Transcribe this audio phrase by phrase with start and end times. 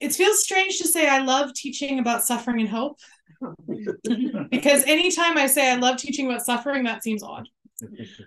[0.00, 2.98] it feels strange to say I love teaching about suffering and hope
[4.50, 7.48] because anytime I say I love teaching about suffering, that seems odd.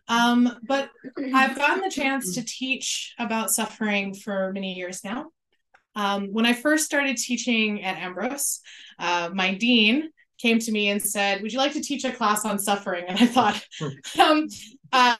[0.07, 0.89] Um, but
[1.34, 5.28] I've gotten the chance to teach about suffering for many years now.
[5.96, 8.62] Um, when I first started teaching at Ambrose,
[8.97, 12.46] uh, my dean came to me and said, Would you like to teach a class
[12.46, 13.06] on suffering?
[13.08, 13.65] And I thought,
[14.19, 14.47] um,
[14.94, 15.17] uh,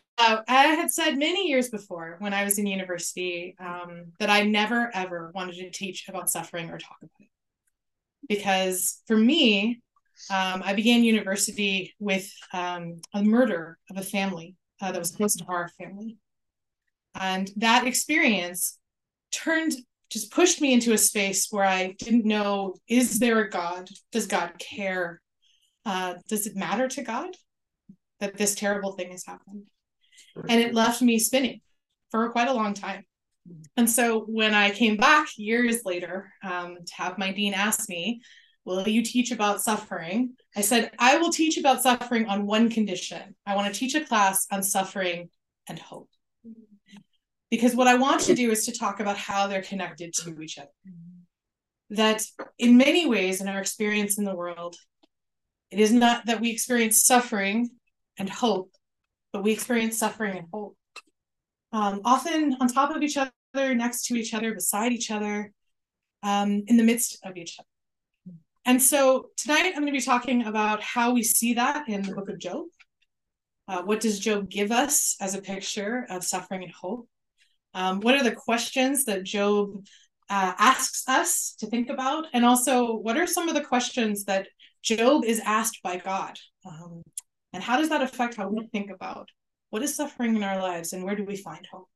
[0.48, 4.90] I had said many years before when I was in university um, that I never
[4.94, 7.28] ever wanted to teach about suffering or talk about it.
[8.28, 9.82] Because for me,
[10.30, 15.36] um, I began university with um, a murder of a family uh, that was close
[15.36, 16.18] to our family.
[17.16, 18.78] And that experience
[19.32, 19.74] turned,
[20.10, 23.90] just pushed me into a space where I didn't know is there a God?
[24.12, 25.22] Does God care?
[25.86, 27.30] Uh, does it matter to God
[28.20, 29.64] that this terrible thing has happened?
[30.36, 31.62] And it left me spinning
[32.10, 33.06] for quite a long time.
[33.76, 38.22] And so when I came back years later um, to have my dean ask me,
[38.64, 40.34] Will you teach about suffering?
[40.56, 43.36] I said, I will teach about suffering on one condition.
[43.46, 45.30] I want to teach a class on suffering
[45.68, 46.10] and hope.
[47.50, 50.60] Because what I want to do is to talk about how they're connected to each
[50.60, 50.70] other.
[51.90, 52.24] That
[52.60, 54.76] in many ways, in our experience in the world,
[55.72, 57.72] it is not that we experience suffering
[58.18, 58.72] and hope,
[59.34, 60.76] but we experience suffering and hope.
[61.72, 65.52] Um, often on top of each other, next to each other, beside each other,
[66.24, 67.68] um, in the midst of each other.
[68.66, 72.14] And so tonight I'm going to be talking about how we see that in the
[72.14, 72.66] book of Job.
[73.68, 77.08] Uh, what does Job give us as a picture of suffering and hope?
[77.74, 79.86] Um, what are the questions that Job
[80.30, 82.26] uh, asks us to think about?
[82.34, 84.48] And also, what are some of the questions that
[84.84, 86.38] Job is asked by God?
[86.66, 87.02] Um,
[87.54, 89.30] and how does that affect how we think about
[89.70, 91.90] what is suffering in our lives and where do we find hope?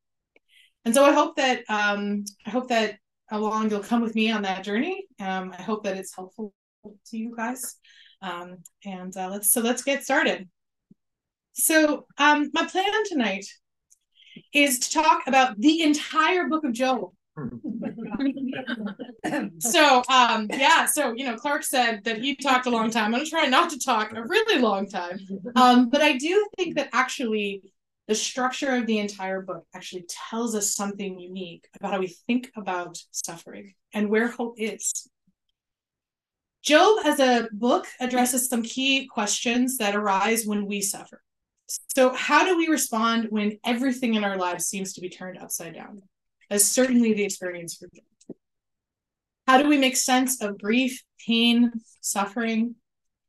[0.83, 2.97] And so I hope that um, I hope that
[3.31, 5.05] along you'll come with me on that journey.
[5.19, 6.53] Um, I hope that it's helpful
[6.83, 7.75] to you guys.
[8.21, 10.47] Um, and uh, let's so let's get started.
[11.53, 13.45] So um, my plan tonight
[14.53, 17.11] is to talk about the entire book of Job.
[19.59, 23.11] so um yeah so you know clark said that he talked a long time i'm
[23.11, 25.19] gonna try not to talk a really long time
[25.57, 27.61] um but i do think that actually
[28.07, 32.51] the structure of the entire book actually tells us something unique about how we think
[32.55, 35.09] about suffering and where hope is.
[36.61, 41.21] Job, as a book, addresses some key questions that arise when we suffer.
[41.95, 45.75] So, how do we respond when everything in our lives seems to be turned upside
[45.75, 46.01] down?
[46.49, 48.37] That's certainly the experience for Job.
[49.47, 52.75] How do we make sense of grief, pain, suffering?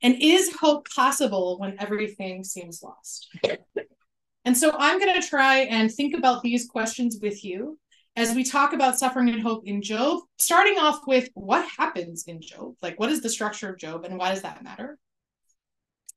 [0.02, 3.28] And is hope possible when everything seems lost?
[4.44, 7.78] And so I'm going to try and think about these questions with you
[8.14, 12.40] as we talk about suffering and hope in Job, starting off with what happens in
[12.40, 14.98] Job, like what is the structure of Job and why does that matter?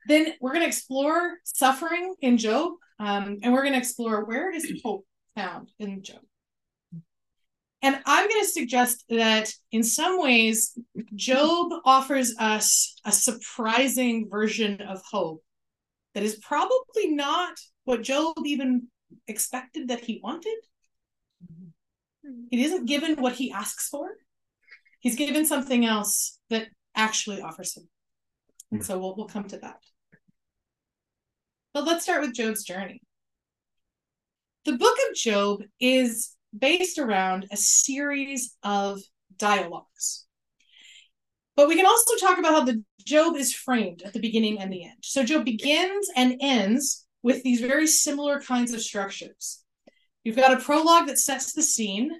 [0.07, 4.49] Then we're going to explore suffering in Job, um, and we're going to explore where
[4.49, 5.05] is hope
[5.35, 6.21] found in Job.
[7.81, 10.77] And I'm going to suggest that in some ways,
[11.15, 15.43] Job offers us a surprising version of hope
[16.13, 18.87] that is probably not what Job even
[19.27, 20.57] expected that he wanted.
[21.43, 22.43] Mm-hmm.
[22.51, 24.09] He isn't given what he asks for.
[24.99, 27.87] He's given something else that actually offers him.
[28.71, 29.79] And so we'll, we'll come to that.
[31.73, 33.01] But let's start with Job's journey.
[34.65, 38.99] The book of Job is based around a series of
[39.37, 40.25] dialogues.
[41.55, 44.71] But we can also talk about how the Job is framed at the beginning and
[44.71, 44.97] the end.
[45.01, 49.63] So Job begins and ends with these very similar kinds of structures.
[50.23, 52.11] You've got a prologue that sets the scene,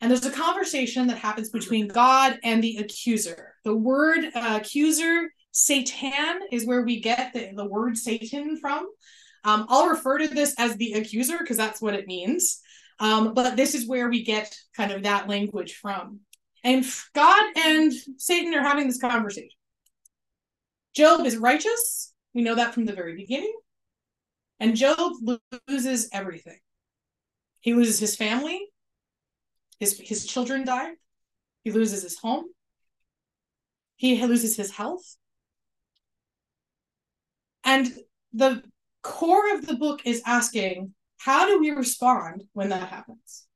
[0.00, 3.54] and there's a conversation that happens between God and the accuser.
[3.64, 8.86] The word uh, accuser, Satan, is where we get the, the word Satan from.
[9.44, 12.60] Um, I'll refer to this as the accuser because that's what it means.
[13.00, 16.20] Um, but this is where we get kind of that language from.
[16.64, 19.50] And God and Satan are having this conversation.
[20.94, 22.12] Job is righteous.
[22.34, 23.54] We know that from the very beginning.
[24.58, 25.12] And Job
[25.68, 26.58] loses everything.
[27.60, 28.60] He loses his family.
[29.78, 30.92] His, his children die.
[31.62, 32.46] He loses his home.
[33.96, 35.16] He loses his health.
[37.64, 37.92] And
[38.32, 38.62] the
[39.02, 43.46] core of the book is asking how do we respond when that happens?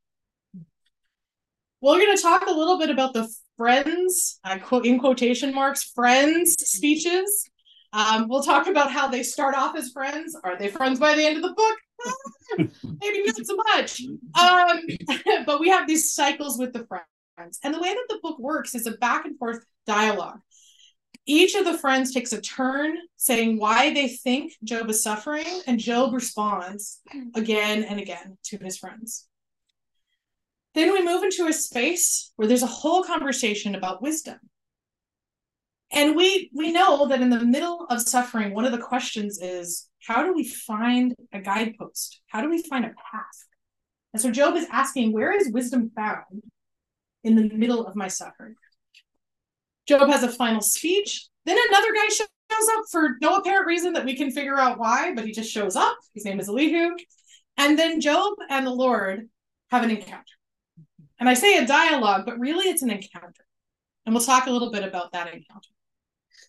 [1.81, 5.55] Well, we're going to talk a little bit about the friends, I quote in quotation
[5.55, 7.51] marks, friends speeches
[7.93, 10.37] um, we'll talk about how they start off as friends.
[10.43, 12.69] Are they friends by the end of the book?
[13.01, 14.03] Maybe not so much.
[14.35, 14.81] Um,
[15.47, 17.59] but we have these cycles with the friends.
[17.63, 20.41] And the way that the book works is a back and forth dialogue.
[21.25, 25.79] Each of the friends takes a turn saying why they think Job is suffering, and
[25.79, 27.01] Job responds
[27.35, 29.29] again and again to his friends.
[30.75, 34.39] Then we move into a space where there's a whole conversation about wisdom.
[35.93, 39.89] And we we know that in the middle of suffering, one of the questions is
[40.01, 42.21] how do we find a guidepost?
[42.29, 43.47] How do we find a path?
[44.13, 46.43] And so Job is asking, where is wisdom found
[47.23, 48.55] in the middle of my suffering?
[49.87, 51.27] Job has a final speech.
[51.45, 52.29] Then another guy shows
[52.79, 55.77] up for no apparent reason that we can figure out why, but he just shows
[55.77, 55.97] up.
[56.15, 56.91] His name is Elihu.
[57.57, 59.29] And then Job and the Lord
[59.71, 60.25] have an encounter.
[61.19, 63.45] And I say a dialogue, but really it's an encounter.
[64.05, 65.69] And we'll talk a little bit about that encounter.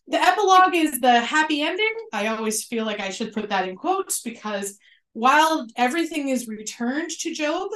[0.07, 1.94] The epilogue is the happy ending.
[2.12, 4.77] I always feel like I should put that in quotes because
[5.13, 7.69] while everything is returned to Job,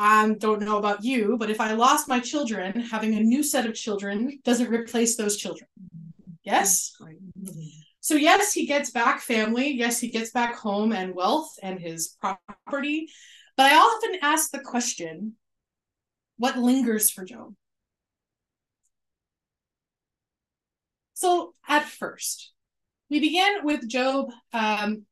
[0.00, 3.66] I don't know about you, but if I lost my children, having a new set
[3.66, 5.68] of children doesn't replace those children.
[6.44, 6.94] Yes?
[7.98, 9.72] So, yes, he gets back family.
[9.72, 13.08] Yes, he gets back home and wealth and his property.
[13.56, 15.34] But I often ask the question
[16.36, 17.54] what lingers for Job?
[21.14, 22.52] So, at first,
[23.10, 25.06] we begin with Job um,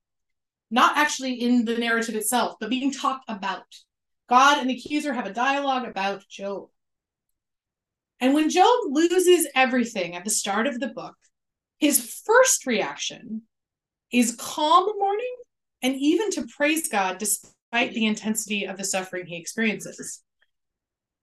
[0.70, 3.66] not actually in the narrative itself, but being talked about.
[4.28, 6.68] God and the accuser have a dialogue about Job.
[8.20, 11.16] And when Job loses everything at the start of the book,
[11.78, 13.42] his first reaction
[14.10, 15.36] is calm mourning
[15.82, 20.22] and even to praise God despite the intensity of the suffering he experiences.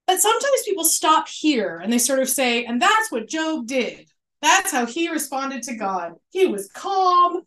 [0.06, 4.08] But sometimes people stop here and they sort of say, and that's what Job did.
[4.42, 6.14] That's how he responded to God.
[6.30, 7.42] He was calm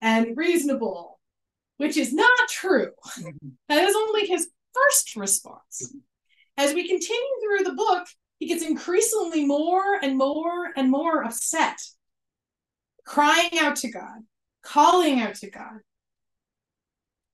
[0.00, 1.12] and reasonable
[1.82, 2.90] which is not true.
[3.18, 3.48] Mm-hmm.
[3.68, 5.94] That is only his first response.
[6.56, 8.06] As we continue through the book,
[8.38, 11.78] he gets increasingly more and more and more upset,
[13.04, 14.20] crying out to God,
[14.62, 15.80] calling out to God,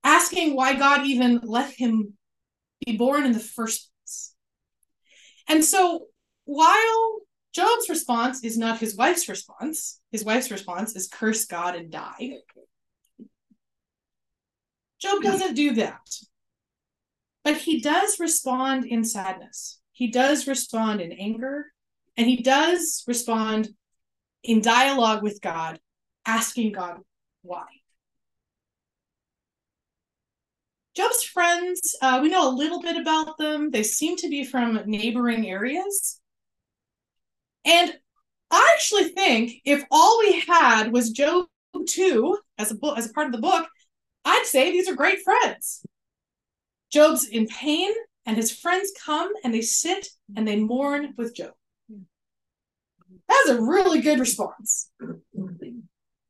[0.03, 2.13] asking why God even let him
[2.85, 4.33] be born in the first place.
[5.47, 6.05] And so
[6.45, 7.19] while
[7.53, 12.37] Job's response is not his wife's response, his wife's response is curse God and die.
[15.01, 16.07] Job doesn't do that.
[17.49, 19.79] But he does respond in sadness.
[19.91, 21.65] He does respond in anger.
[22.15, 23.69] And he does respond
[24.43, 25.79] in dialogue with God,
[26.27, 26.99] asking God
[27.41, 27.65] why.
[30.95, 33.71] Job's friends, uh, we know a little bit about them.
[33.71, 36.21] They seem to be from neighboring areas.
[37.65, 37.97] And
[38.51, 41.47] I actually think if all we had was Job
[41.87, 43.67] 2 as a book as a part of the book,
[44.23, 45.83] I'd say these are great friends.
[46.91, 47.91] Job's in pain,
[48.25, 51.53] and his friends come and they sit and they mourn with Job.
[53.27, 54.91] That's a really good response.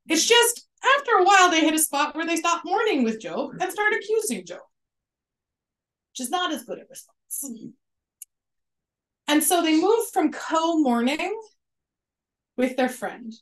[0.07, 0.67] It's just
[0.97, 3.93] after a while they hit a spot where they stop mourning with Job and start
[3.93, 4.61] accusing Job,
[6.11, 7.73] which is not as good a response.
[9.27, 11.39] And so they move from co mourning
[12.57, 13.33] with their friend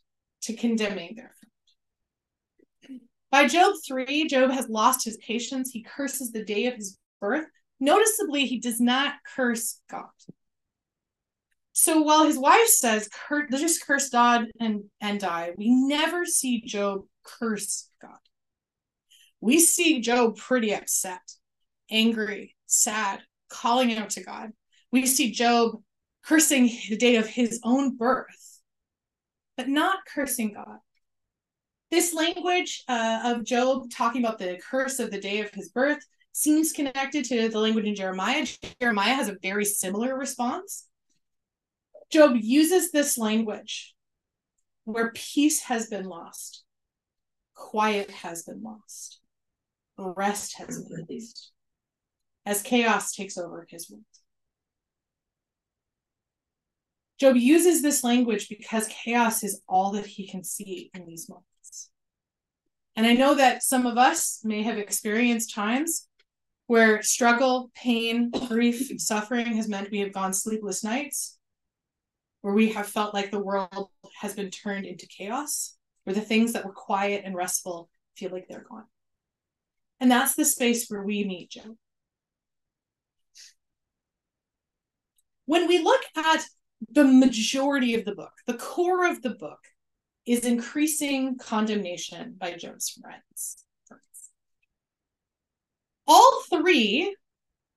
[0.42, 3.02] to condemning their friend.
[3.32, 5.72] By Job 3, Job has lost his patience.
[5.72, 7.46] He curses the day of his birth.
[7.80, 10.06] Noticeably, he does not curse God.
[11.74, 13.08] So while his wife says,
[13.52, 18.18] just curse God and, and die, we never see Job curse God.
[19.42, 21.22] We see Job pretty upset,
[21.92, 23.20] angry, sad,
[23.50, 24.54] calling out to God.
[24.92, 25.82] We see Job
[26.26, 28.60] cursing the day of his own birth,
[29.56, 30.80] but not cursing God.
[31.92, 36.04] This language uh, of Job talking about the curse of the day of his birth
[36.38, 38.46] seems connected to the language in Jeremiah.
[38.80, 40.86] Jeremiah has a very similar response.
[42.12, 43.96] Job uses this language
[44.84, 46.64] where peace has been lost,
[47.56, 49.20] quiet has been lost,
[49.98, 51.52] rest has been released,
[52.46, 54.04] as chaos takes over his world.
[57.20, 61.90] Job uses this language because chaos is all that he can see in these moments.
[62.96, 66.07] And I know that some of us may have experienced times
[66.68, 71.38] where struggle, pain, grief, suffering has meant we have gone sleepless nights,
[72.42, 73.90] where we have felt like the world
[74.22, 78.48] has been turned into chaos, where the things that were quiet and restful feel like
[78.48, 78.86] they're gone.
[80.00, 81.76] And that's the space where we meet Job.
[85.46, 86.46] When we look at
[86.92, 89.60] the majority of the book, the core of the book,
[90.26, 93.64] is increasing condemnation by Job's friends.
[96.08, 97.16] All three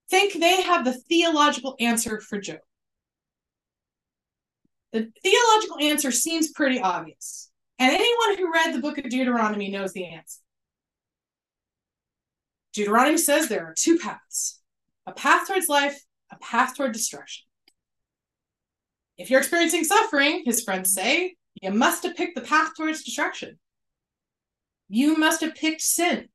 [0.08, 2.58] think they have the theological answer for Job.
[4.92, 7.50] The theological answer seems pretty obvious.
[7.78, 10.40] And anyone who read the book of Deuteronomy knows the answer.
[12.72, 14.60] Deuteronomy says there are two paths
[15.06, 17.44] a path towards life, a path toward destruction.
[19.16, 23.58] If you're experiencing suffering, his friends say, you must have picked the path towards destruction.
[24.88, 26.28] You must have picked sin.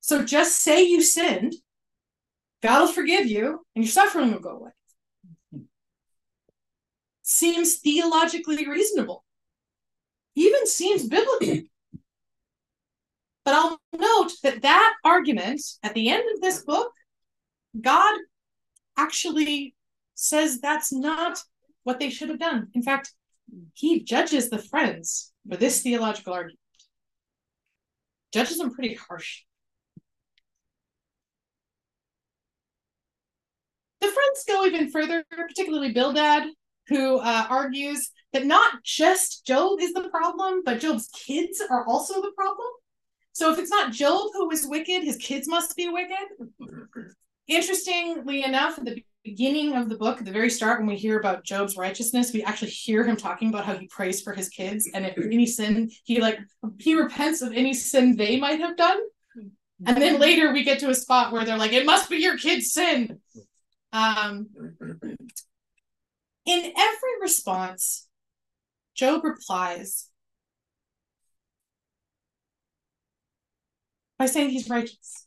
[0.00, 1.54] So just say you sinned,
[2.62, 4.70] God will forgive you, and your suffering will go away.
[7.22, 9.24] Seems theologically reasonable,
[10.34, 11.62] even seems biblical.
[13.44, 16.92] But I'll note that that argument at the end of this book,
[17.80, 18.18] God
[18.96, 19.74] actually
[20.14, 21.38] says that's not
[21.84, 22.68] what they should have done.
[22.74, 23.12] In fact,
[23.74, 26.58] he judges the friends for this theological argument.
[28.32, 29.44] Judges them pretty harsh.
[34.00, 36.48] The friends go even further, particularly Bildad,
[36.88, 42.20] who uh, argues that not just Job is the problem, but Job's kids are also
[42.20, 42.68] the problem.
[43.32, 46.16] So if it's not Job who is wicked, his kids must be wicked.
[47.46, 51.18] Interestingly enough, at the beginning of the book, at the very start, when we hear
[51.18, 54.90] about Job's righteousness, we actually hear him talking about how he prays for his kids,
[54.92, 56.38] and if any sin, he like
[56.78, 58.98] he repents of any sin they might have done.
[59.86, 62.36] And then later we get to a spot where they're like, "It must be your
[62.36, 63.20] kid's sin."
[63.92, 64.48] Um,
[66.44, 68.06] in every response,
[68.94, 70.08] Job replies
[74.18, 75.26] by saying he's righteous.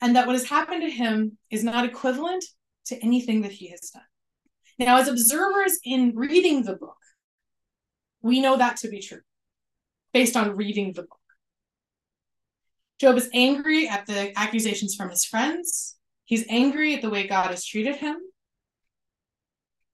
[0.00, 2.44] And that what has happened to him is not equivalent
[2.86, 4.02] to anything that he has done.
[4.78, 6.96] Now, as observers in reading the book,
[8.20, 9.20] we know that to be true
[10.12, 11.18] based on reading the book.
[13.00, 15.95] Job is angry at the accusations from his friends.
[16.26, 18.16] He's angry at the way God has treated him.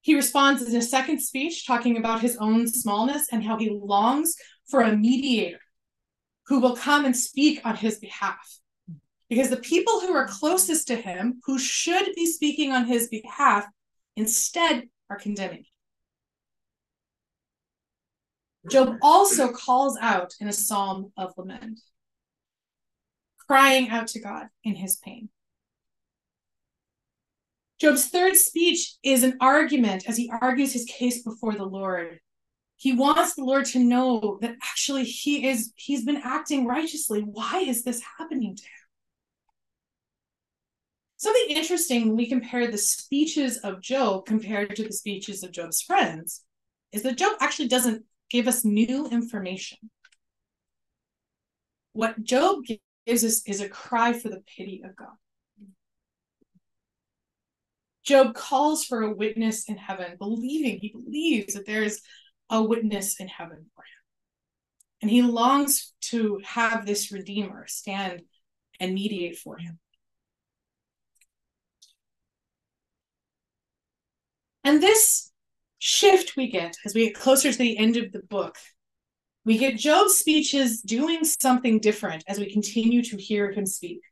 [0.01, 4.35] He responds in a second speech talking about his own smallness and how he longs
[4.69, 5.61] for a mediator
[6.47, 8.59] who will come and speak on his behalf.
[9.29, 13.67] Because the people who are closest to him, who should be speaking on his behalf,
[14.17, 15.65] instead are condemning.
[18.65, 18.71] Him.
[18.71, 21.81] Job also calls out in a psalm of lament,
[23.47, 25.29] crying out to God in his pain.
[27.83, 32.21] Job's third speech is an argument as he argues his case before the Lord.
[32.77, 37.23] He wants the lord to know that actually he is he's been acting righteously.
[37.23, 38.71] Why is this happening to him?
[41.17, 45.83] Something interesting when we compare the speeches of job compared to the speeches of job's
[45.83, 46.45] friends
[46.93, 49.79] is that job actually doesn't give us new information.
[51.95, 52.59] What job
[53.07, 55.17] gives us is a cry for the pity of god
[58.05, 62.01] Job calls for a witness in heaven, believing he believes that there is
[62.51, 64.03] a witness in heaven for him.
[65.01, 68.23] And he longs to have this Redeemer stand
[68.79, 69.79] and mediate for him.
[74.65, 75.31] And this
[75.79, 78.57] shift we get as we get closer to the end of the book,
[79.45, 84.03] we get Job's speeches doing something different as we continue to hear him speak.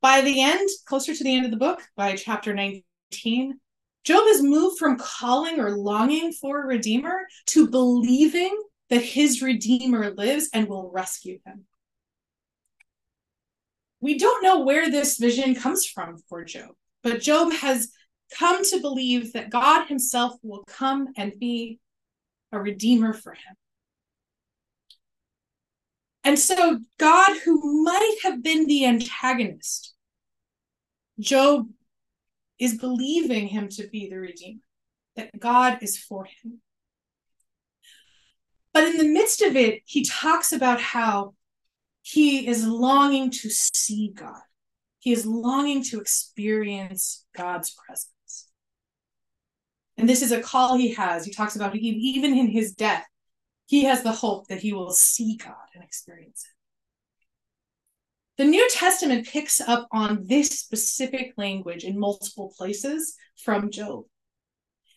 [0.00, 3.60] By the end, closer to the end of the book, by chapter 19,
[4.04, 8.56] Job has moved from calling or longing for a redeemer to believing
[8.90, 11.64] that his redeemer lives and will rescue him.
[14.00, 16.70] We don't know where this vision comes from for Job,
[17.02, 17.90] but Job has
[18.32, 21.80] come to believe that God himself will come and be
[22.52, 23.56] a redeemer for him.
[26.28, 29.94] And so, God, who might have been the antagonist,
[31.18, 31.70] Job
[32.58, 34.60] is believing him to be the Redeemer,
[35.16, 36.60] that God is for him.
[38.74, 41.32] But in the midst of it, he talks about how
[42.02, 44.42] he is longing to see God.
[44.98, 48.50] He is longing to experience God's presence.
[49.96, 51.24] And this is a call he has.
[51.24, 53.06] He talks about even in his death,
[53.68, 58.42] he has the hope that he will see God and experience it.
[58.42, 64.04] The New Testament picks up on this specific language in multiple places from Job.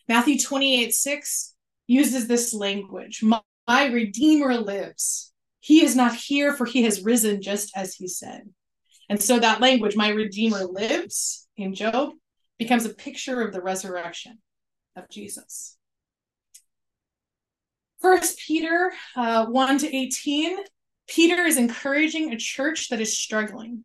[0.08, 1.54] Matthew 28 6
[1.86, 5.34] uses this language My, my Redeemer lives.
[5.60, 8.44] He is not here, for he has risen just as he said.
[9.10, 12.14] And so that language, my Redeemer lives, in Job,
[12.58, 14.38] becomes a picture of the resurrection
[14.96, 15.76] of Jesus.
[18.02, 20.58] First Peter uh, 1 to 18
[21.08, 23.84] Peter is encouraging a church that is struggling,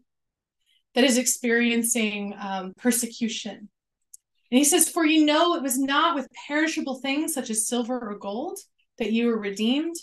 [0.96, 3.70] that is experiencing um, persecution.
[4.50, 8.00] And he says, For you know it was not with perishable things such as silver
[8.00, 8.60] or gold
[8.98, 9.96] that you were redeemed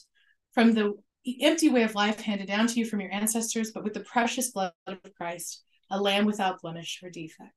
[0.53, 0.95] from the
[1.41, 4.51] empty way of life handed down to you from your ancestors, but with the precious
[4.51, 7.53] blood of Christ, a lamb without blemish or defect.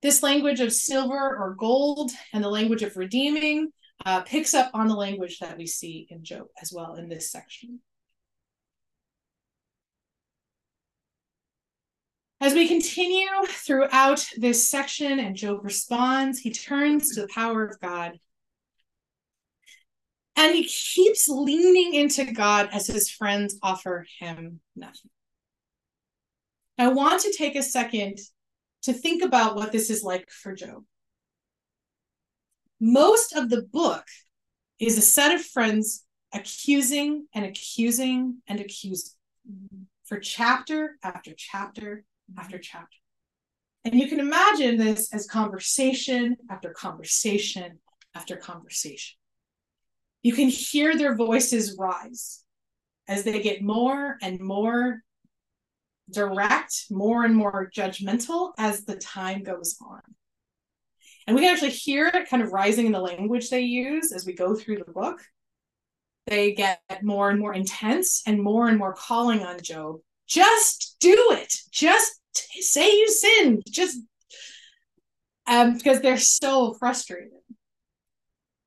[0.00, 3.70] This language of silver or gold and the language of redeeming
[4.04, 7.30] uh, picks up on the language that we see in Job as well in this
[7.30, 7.80] section.
[12.40, 17.80] As we continue throughout this section and Job responds, he turns to the power of
[17.80, 18.18] God
[20.36, 25.10] and he keeps leaning into God as his friends offer him nothing.
[26.76, 28.18] I want to take a second
[28.82, 30.84] to think about what this is like for Job.
[32.80, 34.04] Most of the book
[34.78, 39.12] is a set of friends accusing and accusing and accusing
[40.04, 42.40] for chapter after chapter mm-hmm.
[42.40, 42.98] after chapter.
[43.84, 47.78] And you can imagine this as conversation after conversation
[48.14, 49.16] after conversation.
[50.22, 52.42] You can hear their voices rise
[53.06, 55.02] as they get more and more
[56.10, 60.00] direct, more and more judgmental as the time goes on.
[61.26, 64.26] And we can actually hear it kind of rising in the language they use as
[64.26, 65.22] we go through the book.
[66.26, 69.96] They get more and more intense and more and more calling on Job.
[70.26, 71.52] Just do it.
[71.70, 73.62] Just say you sinned.
[73.70, 73.98] Just
[75.46, 77.30] um, because they're so frustrated.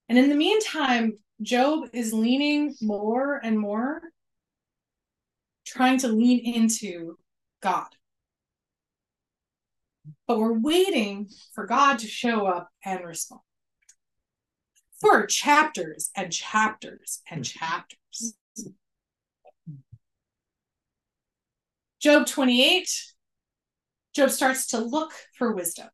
[0.10, 4.02] And in the meantime, Job is leaning more and more,
[5.66, 7.18] trying to lean into
[7.62, 7.88] God.
[10.28, 13.42] But we're waiting for God to show up and respond.
[15.00, 17.44] For chapters and chapters and hmm.
[17.44, 18.36] chapters.
[22.00, 22.90] Job 28,
[24.14, 25.88] Job starts to look for wisdom.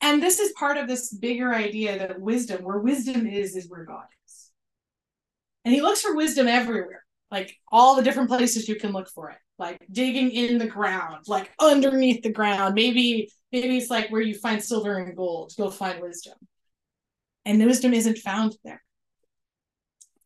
[0.00, 3.84] And this is part of this bigger idea that wisdom, where wisdom is, is where
[3.84, 4.50] God is.
[5.64, 9.30] And he looks for wisdom everywhere, like all the different places you can look for
[9.30, 12.74] it, like digging in the ground, like underneath the ground.
[12.74, 16.34] Maybe, maybe it's like where you find silver and gold, you'll find wisdom.
[17.44, 18.82] And wisdom isn't found there.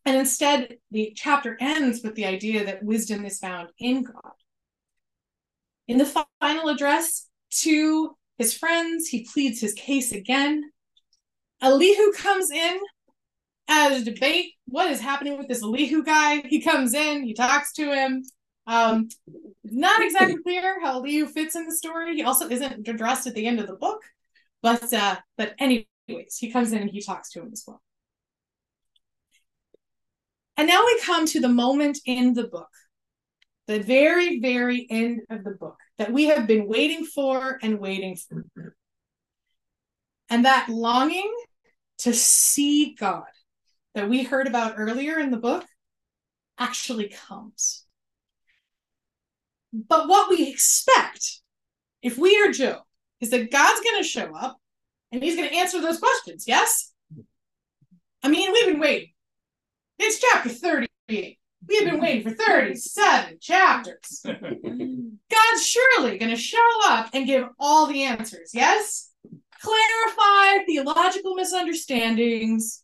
[0.06, 4.32] And instead, the chapter ends with the idea that wisdom is found in God.
[5.86, 9.08] In the final address to his friends.
[9.08, 10.70] He pleads his case again.
[11.60, 12.80] Elihu comes in
[13.68, 14.52] at a debate.
[14.66, 16.42] What is happening with this Elihu guy?
[16.46, 18.22] He comes in, he talks to him.
[18.66, 19.08] Um,
[19.64, 22.14] not exactly clear how Elihu fits in the story.
[22.14, 24.02] He also isn't addressed at the end of the book,
[24.62, 27.82] but uh, but anyways, he comes in and he talks to him as well.
[30.56, 32.68] And now we come to the moment in the book
[33.70, 38.16] the very, very end of the book that we have been waiting for and waiting
[38.16, 38.74] for.
[40.28, 41.32] And that longing
[41.98, 43.22] to see God
[44.00, 45.66] that we heard about earlier in the book
[46.58, 47.84] actually comes.
[49.74, 51.40] But what we expect,
[52.00, 52.80] if we are Job,
[53.20, 54.56] is that God's going to show up
[55.12, 56.46] and he's going to answer those questions.
[56.48, 56.94] Yes?
[58.22, 59.10] I mean, we've been waiting.
[59.98, 61.38] It's chapter 38.
[61.68, 64.22] We have been waiting for 37 chapters.
[64.24, 69.10] God's surely going to show up and give all the answers, yes?
[69.60, 72.82] Clarify theological misunderstandings,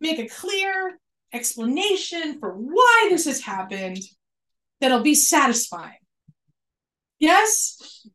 [0.00, 0.98] make a clear
[1.32, 3.98] explanation for why this has happened
[4.80, 5.98] that'll be satisfying.
[7.18, 8.06] Yes?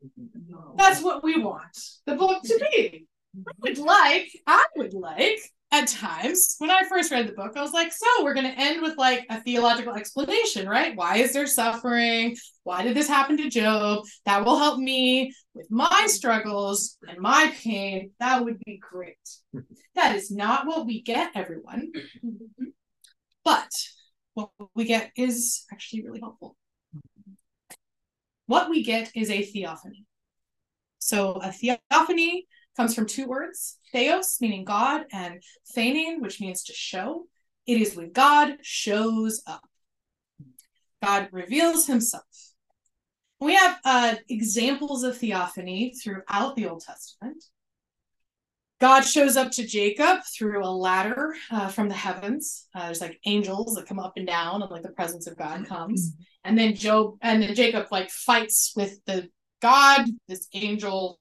[0.75, 3.07] That's what we want the book to be.
[3.47, 5.39] I would like, I would like
[5.71, 8.60] at times when I first read the book, I was like, so we're going to
[8.60, 10.95] end with like a theological explanation, right?
[10.95, 12.36] Why is there suffering?
[12.63, 14.04] Why did this happen to Job?
[14.25, 18.12] That will help me with my struggles and my pain.
[18.19, 19.17] That would be great.
[19.95, 21.91] That is not what we get, everyone.
[23.43, 23.69] But
[24.34, 26.56] what we get is actually really helpful.
[28.47, 30.06] What we get is a theophany.
[30.99, 35.41] So, a theophany comes from two words theos, meaning God, and
[35.75, 37.25] phanein, which means to show.
[37.65, 39.63] It is when God shows up.
[41.01, 42.23] God reveals himself.
[43.39, 47.43] We have uh, examples of theophany throughout the Old Testament.
[48.81, 52.67] God shows up to Jacob through a ladder uh, from the heavens.
[52.75, 55.65] Uh, there's like angels that come up and down, and like the presence of God
[55.65, 56.13] comes.
[56.43, 59.29] And then Job and then Jacob like fights with the
[59.61, 61.19] God, this angel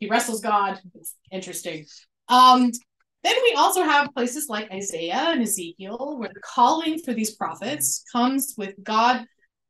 [0.00, 0.80] he wrestles God.
[0.94, 1.86] It's interesting.
[2.28, 2.72] Um,
[3.22, 8.02] then we also have places like Isaiah and Ezekiel, where the calling for these prophets
[8.10, 9.26] comes with God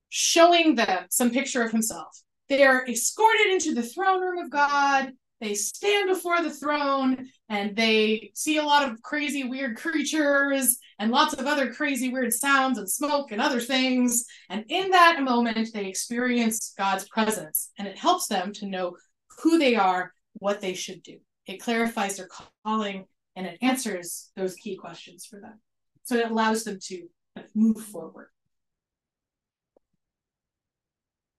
[0.09, 2.23] showing them some picture of himself.
[2.49, 5.13] They're escorted into the throne room of God.
[5.41, 11.11] they stand before the throne and they see a lot of crazy, weird creatures and
[11.11, 14.27] lots of other crazy, weird sounds and smoke and other things.
[14.51, 18.97] And in that moment, they experience God's presence and it helps them to know
[19.43, 21.19] who they are, what they should do.
[21.47, 22.29] It clarifies their
[22.65, 25.61] calling and it answers those key questions for them.
[26.03, 27.09] So it allows them to
[27.55, 28.31] move forward.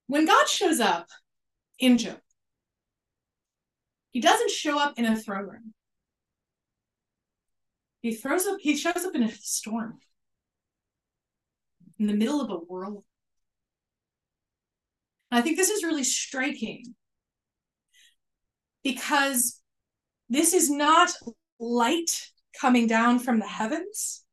[0.07, 1.07] When God shows up
[1.79, 2.19] in Job,
[4.11, 5.73] he doesn't show up in a throne room.
[8.01, 9.99] He throws up, he shows up in a storm.
[11.97, 13.03] In the middle of a whirlwind.
[15.31, 16.95] I think this is really striking
[18.83, 19.61] because
[20.29, 21.09] this is not
[21.59, 24.23] light coming down from the heavens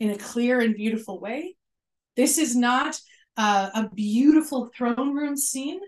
[0.00, 1.56] in a clear and beautiful way.
[2.16, 2.98] This is not
[3.36, 5.80] uh, a beautiful throne room scene.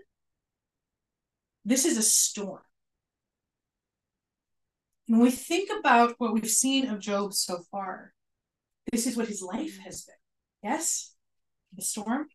[1.65, 2.61] This is a storm.
[5.07, 8.13] When we think about what we've seen of Job so far,
[8.91, 10.15] this is what his life has been.
[10.71, 11.15] Yes?
[11.77, 12.27] A storm,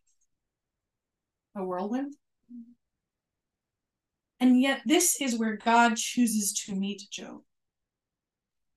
[1.55, 2.15] a whirlwind.
[4.39, 7.41] And yet, this is where God chooses to meet Job.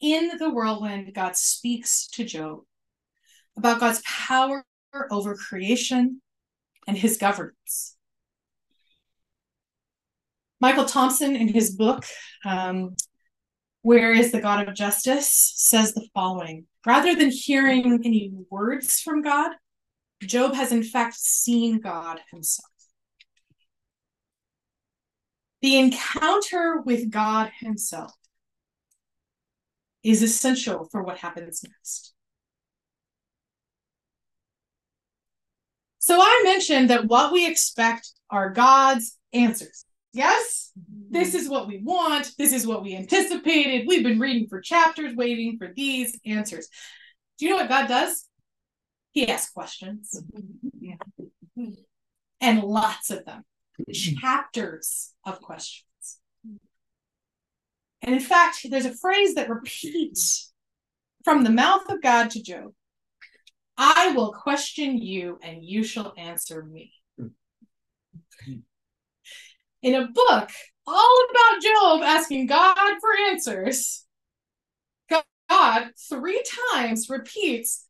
[0.01, 2.61] In the whirlwind, God speaks to Job
[3.57, 4.65] about God's power
[5.11, 6.23] over creation
[6.87, 7.97] and his governance.
[10.61, 12.05] Michael Thompson, in his book,
[12.45, 12.97] um,
[13.83, 19.23] where is the God of justice, says the following Rather than hearing any words from
[19.23, 19.53] God,
[20.23, 22.71] Job has in fact seen God himself.
[25.61, 28.13] The encounter with God himself
[30.03, 32.15] is essential for what happens next.
[35.99, 39.85] So I mentioned that what we expect are God's answers.
[40.13, 40.71] Yes?
[41.11, 42.33] This is what we want.
[42.39, 43.87] This is what we anticipated.
[43.87, 46.69] We've been reading for chapters, waiting for these answers.
[47.39, 48.27] Do you know what God does?
[49.13, 50.23] He asks questions.
[50.35, 51.71] Mm-hmm.
[52.41, 53.45] And lots of them.
[53.81, 54.19] Mm-hmm.
[54.19, 55.85] Chapters of questions.
[58.03, 60.53] And in fact, there's a phrase that repeats
[61.25, 62.73] from the mouth of God to Job
[63.81, 66.93] I will question you, and you shall answer me.
[67.21, 68.55] Mm-hmm.
[69.83, 70.51] In a book
[70.85, 74.05] all about Job asking God for answers.
[75.49, 77.87] God three times repeats,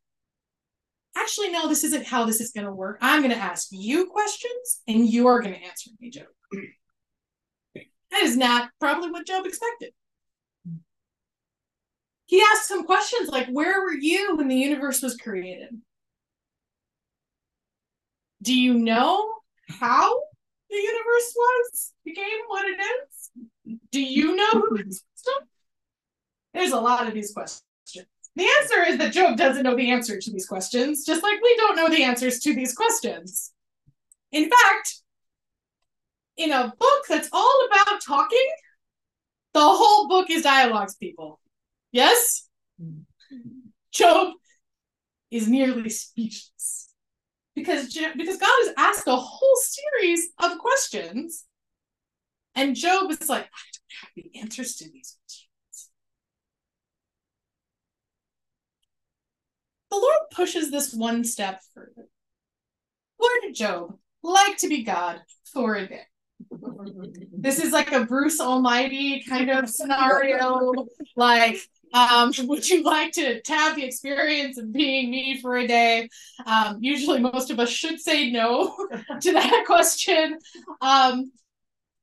[1.21, 2.97] actually, no, this isn't how this is going to work.
[3.01, 6.27] I'm going to ask you questions and you're going to answer me, Job.
[8.11, 9.91] That is not probably what Job expected.
[12.25, 15.69] He asked some questions like, Where were you when the universe was created?
[18.41, 19.31] Do you know
[19.67, 20.21] how
[20.69, 23.77] the universe was, became what it is?
[23.91, 24.79] Do you know who?
[26.53, 27.63] There's a lot of these questions.
[28.39, 31.57] The answer is that Job doesn't know the answer to these questions, just like we
[31.57, 33.51] don't know the answers to these questions.
[34.31, 35.01] In fact,
[36.37, 38.49] in a book that's all about talking,
[39.53, 41.41] the whole book is dialogues, people.
[41.91, 42.47] Yes?
[43.91, 44.31] Job
[45.29, 46.93] is nearly speechless
[47.55, 51.43] because because God has asked a whole series of questions,
[52.55, 55.49] and Job is like, I don't have the answers to these questions.
[59.91, 62.07] The Lord pushes this one step further.
[63.19, 65.21] Would Job like to be God
[65.51, 66.03] for a day?
[67.33, 70.73] this is like a Bruce Almighty kind of scenario.
[71.15, 71.59] Like,
[71.93, 76.09] um, would you like to have the experience of being me for a day?
[76.45, 78.75] Um, usually, most of us should say no
[79.21, 80.37] to that question.
[80.81, 81.31] Um,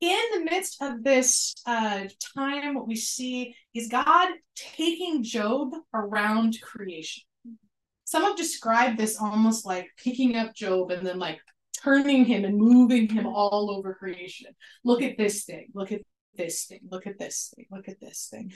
[0.00, 2.04] in the midst of this uh,
[2.36, 7.22] time, what we see is God taking Job around creation.
[8.06, 11.40] Some have described this almost like picking up Job and then like
[11.82, 14.52] turning him and moving him all over creation.
[14.84, 15.66] Look at this thing.
[15.74, 16.02] Look at
[16.36, 16.80] this thing.
[16.88, 17.66] Look at this thing.
[17.70, 18.52] Look at this thing.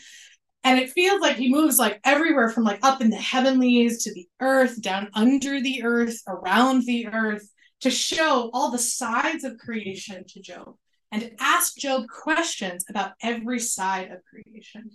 [0.63, 4.15] And it feels like he moves like everywhere from like up in the heavenlies to
[4.15, 9.59] the earth, down under the earth, around the earth, to show all the sides of
[9.59, 10.77] creation to Job
[11.11, 14.91] and ask Job questions about every side of creation,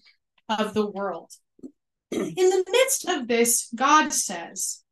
[0.48, 1.32] of the world.
[2.12, 4.84] In the midst of this, God says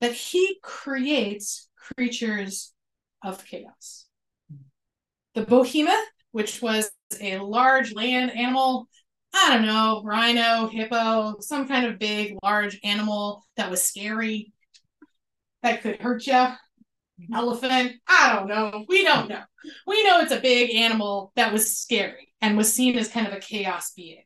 [0.00, 2.72] that he creates creatures
[3.22, 4.06] of chaos.
[5.34, 5.94] The behemoth,
[6.32, 8.88] which was a large land animal,
[9.34, 14.52] I don't know, rhino, hippo, some kind of big, large animal that was scary,
[15.62, 16.46] that could hurt you.
[17.34, 17.92] elephant.
[18.08, 18.84] I don't know.
[18.88, 19.42] We don't know.
[19.86, 23.34] We know it's a big animal that was scary and was seen as kind of
[23.34, 24.24] a chaos being.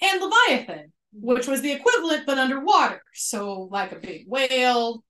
[0.00, 3.02] And Leviathan, which was the equivalent but underwater.
[3.14, 5.02] So, like a big whale,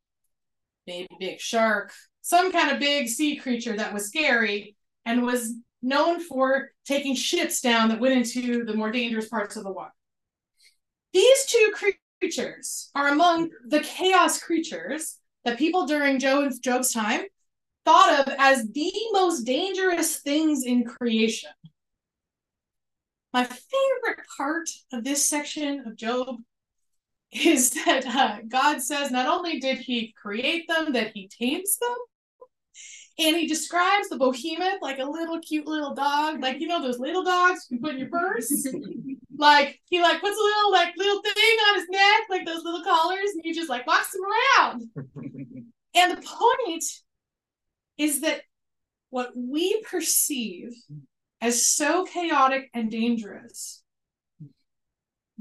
[0.86, 6.20] maybe big shark, some kind of big sea creature that was scary and was known
[6.20, 9.92] for taking ships down that went into the more dangerous parts of the water.
[11.12, 11.72] These two
[12.20, 16.60] creatures are among the chaos creatures that people during Job's,
[16.92, 17.22] time
[17.84, 21.50] thought of as the most dangerous things in creation.
[23.38, 26.38] My favorite part of this section of Job
[27.30, 31.96] is that uh, God says not only did he create them, that he tames them.
[33.20, 36.98] And he describes the behemoth like a little cute little dog, like you know those
[36.98, 38.50] little dogs you put in your purse.
[39.38, 42.82] like he like puts a little like little thing on his neck, like those little
[42.82, 44.82] collars, and he just like walks him around.
[45.94, 46.84] and the point
[47.98, 48.40] is that
[49.10, 50.72] what we perceive
[51.40, 53.82] as so chaotic and dangerous,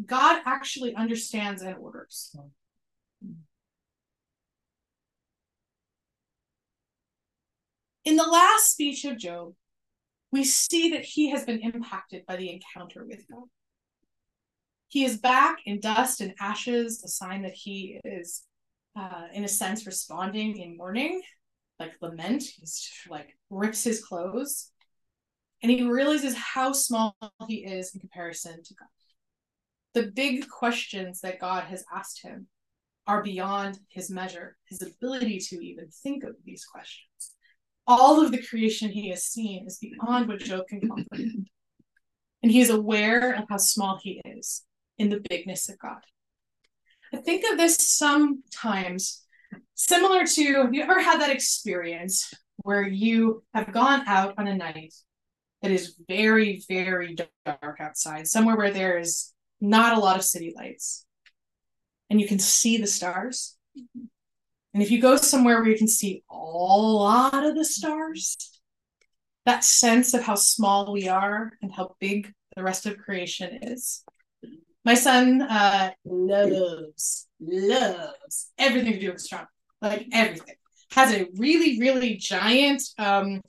[0.05, 2.35] God actually understands and orders.
[8.05, 9.53] In the last speech of Job,
[10.31, 13.45] we see that he has been impacted by the encounter with God.
[14.87, 18.43] He is back in dust and ashes, a sign that he is,
[18.95, 21.21] uh, in a sense, responding in mourning,
[21.79, 22.43] like lament.
[22.43, 24.71] He's like rips his clothes
[25.61, 27.15] and he realizes how small
[27.47, 28.87] he is in comparison to God.
[29.93, 32.47] The big questions that God has asked him
[33.07, 37.33] are beyond his measure, his ability to even think of these questions.
[37.87, 41.49] All of the creation he has seen is beyond what Job can comprehend.
[42.43, 44.63] And he is aware of how small he is
[44.97, 46.01] in the bigness of God.
[47.13, 49.25] I think of this sometimes
[49.73, 54.55] similar to have you ever had that experience where you have gone out on a
[54.55, 54.93] night
[55.61, 60.53] that is very, very dark outside, somewhere where there is not a lot of city
[60.55, 61.05] lights,
[62.09, 63.57] and you can see the stars.
[64.73, 68.37] And if you go somewhere where you can see a lot of the stars,
[69.45, 74.03] that sense of how small we are and how big the rest of creation is.
[74.83, 79.47] My son uh, loves, loves everything to do with astronomy,
[79.81, 80.55] like everything.
[80.91, 83.41] Has a really, really giant um,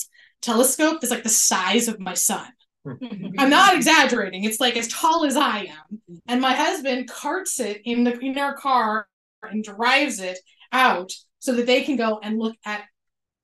[0.43, 2.47] telescope is like the size of my son.
[2.87, 3.39] Mm-hmm.
[3.39, 4.45] I'm not exaggerating.
[4.45, 6.21] It's like as tall as I am.
[6.27, 9.07] And my husband carts it in the in our car
[9.43, 10.39] and drives it
[10.73, 12.85] out so that they can go and look at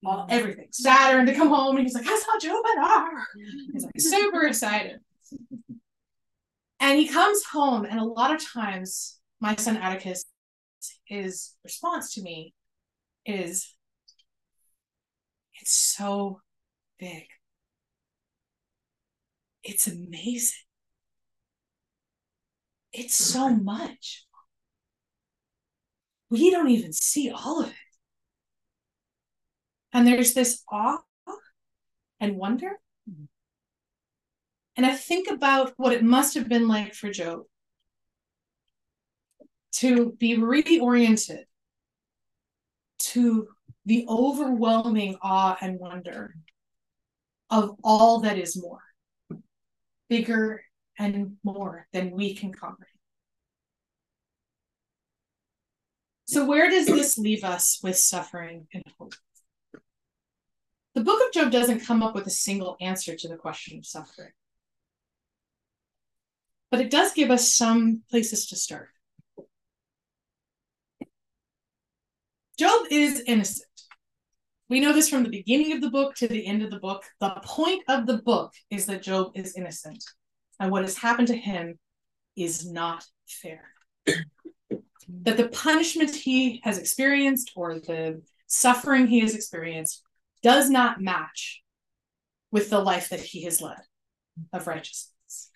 [0.05, 0.31] all, mm-hmm.
[0.31, 0.69] everything.
[0.71, 3.27] Saturn to come home and he's like, I saw Jupiter.
[3.73, 5.01] He's like super excited.
[6.81, 10.27] And he comes home, and a lot of times my son Atticus,
[11.05, 12.53] his response to me
[13.25, 13.75] is,
[15.65, 16.43] It's so
[16.99, 17.27] big.
[19.63, 20.61] It's amazing.
[22.93, 24.27] It's so much.
[26.31, 27.75] We don't even see all of it.
[29.93, 30.99] And there's this awe
[32.21, 32.79] and wonder.
[33.09, 33.25] Mm-hmm.
[34.77, 37.43] And I think about what it must have been like for Job
[39.75, 41.45] to be reoriented
[42.99, 43.49] to
[43.87, 46.35] the overwhelming awe and wonder
[47.51, 48.83] of all that is more,
[50.09, 50.65] bigger
[50.99, 52.89] and more than we can comprehend.
[56.27, 59.15] So, where does this leave us with suffering and hope?
[60.95, 63.87] The book of Job doesn't come up with a single answer to the question of
[63.87, 64.31] suffering,
[66.71, 68.89] but it does give us some places to start.
[72.59, 73.74] Job is innocent.
[74.69, 77.05] We know this from the beginning of the book to the end of the book.
[77.21, 80.03] The point of the book is that Job is innocent,
[80.59, 81.79] and what has happened to him
[82.37, 83.71] is not fair.
[84.07, 90.03] that the punishment he has experienced or the suffering he has experienced
[90.43, 91.63] does not match
[92.51, 93.81] with the life that he has led
[94.53, 95.51] of righteousness.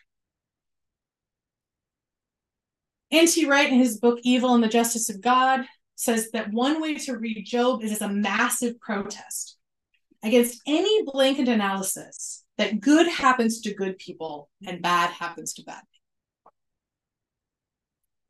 [3.11, 3.47] N.T.
[3.47, 5.65] Wright, in his book Evil and the Justice of God,
[5.99, 9.57] says that one way to read Job is as a massive protest
[10.23, 15.83] against any blanket analysis that good happens to good people and bad happens to bad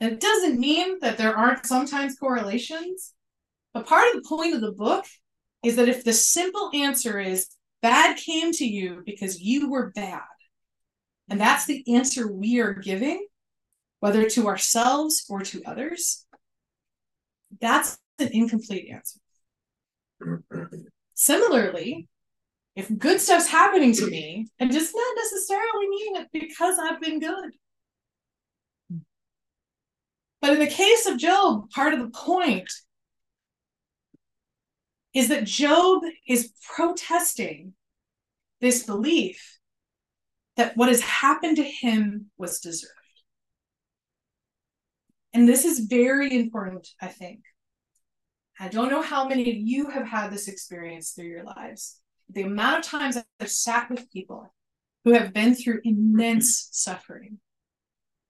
[0.00, 3.14] it doesn't mean that there aren't sometimes correlations,
[3.74, 5.04] but part of the point of the book
[5.64, 7.48] is that if the simple answer is
[7.82, 10.22] bad came to you because you were bad,
[11.28, 13.26] and that's the answer we are giving,
[13.98, 16.24] whether to ourselves or to others,
[17.60, 19.20] that's an incomplete answer.
[21.14, 22.08] Similarly,
[22.76, 27.18] if good stuff's happening to me, and just not necessarily mean it because I've been
[27.18, 27.50] good.
[30.40, 32.70] But in the case of Job, part of the point
[35.12, 37.74] is that Job is protesting
[38.60, 39.58] this belief
[40.56, 42.92] that what has happened to him was deserved.
[45.32, 47.40] And this is very important, I think.
[48.60, 52.00] I don't know how many of you have had this experience through your lives.
[52.28, 54.52] The amount of times I've sat with people
[55.04, 57.38] who have been through immense suffering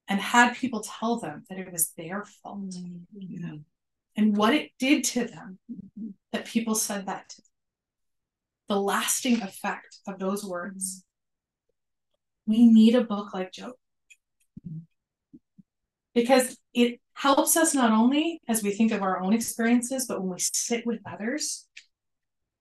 [0.06, 3.56] and had people tell them that it was their fault mm-hmm.
[4.16, 5.58] and what it did to them
[6.32, 7.44] that people said that to them.
[8.68, 11.04] The lasting effect of those words.
[12.46, 13.72] We need a book like Job
[16.18, 20.31] because it helps us not only as we think of our own experiences, but when
[20.31, 21.68] we sit with others,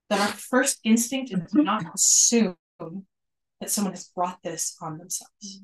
[0.09, 1.57] that our first instinct is mm-hmm.
[1.57, 5.31] to not assume that someone has brought this on themselves.
[5.43, 5.63] Mm-hmm.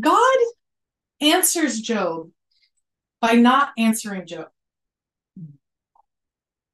[0.00, 0.38] God
[1.20, 2.30] answers Job
[3.20, 4.48] by not answering Job.
[5.38, 5.56] Mm-hmm.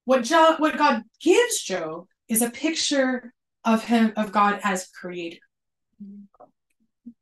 [0.04, 3.32] What Job, what God gives Job is a picture
[3.64, 5.38] of him of God as creator.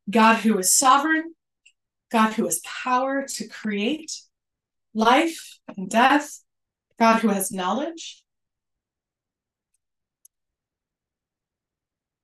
[0.09, 1.35] God who is sovereign,
[2.11, 4.12] God who has power to create
[4.94, 6.40] life and death,
[6.98, 8.22] God who has knowledge.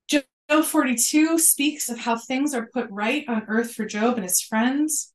[0.09, 0.24] Job
[0.64, 5.12] 42 speaks of how things are put right on earth for Job and his friends,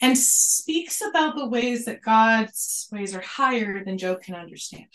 [0.00, 4.86] and speaks about the ways that God's ways are higher than Job can understand.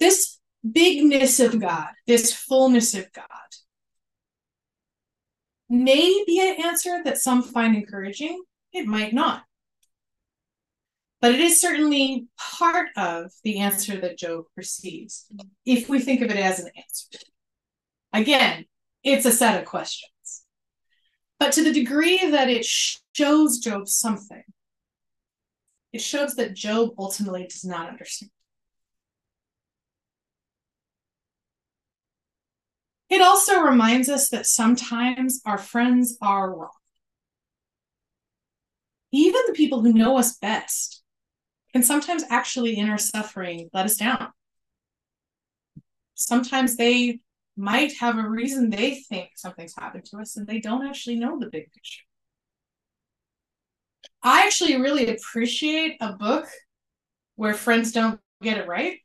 [0.00, 0.27] This
[0.70, 3.24] bigness of God, this fullness of God,
[5.68, 8.42] may be an answer that some find encouraging.
[8.72, 9.42] It might not.
[11.20, 15.26] But it is certainly part of the answer that Job receives,
[15.66, 17.18] if we think of it as an answer.
[18.12, 18.66] Again,
[19.02, 20.44] it's a set of questions.
[21.40, 24.42] But to the degree that it shows Job something,
[25.92, 28.30] it shows that Job ultimately does not understand.
[33.10, 36.70] It also reminds us that sometimes our friends are wrong.
[39.12, 41.02] Even the people who know us best
[41.72, 44.28] can sometimes actually, in our suffering, let us down.
[46.14, 47.20] Sometimes they
[47.56, 51.38] might have a reason they think something's happened to us and they don't actually know
[51.38, 52.02] the big picture.
[54.22, 56.46] I actually really appreciate a book
[57.36, 58.98] where friends don't get it right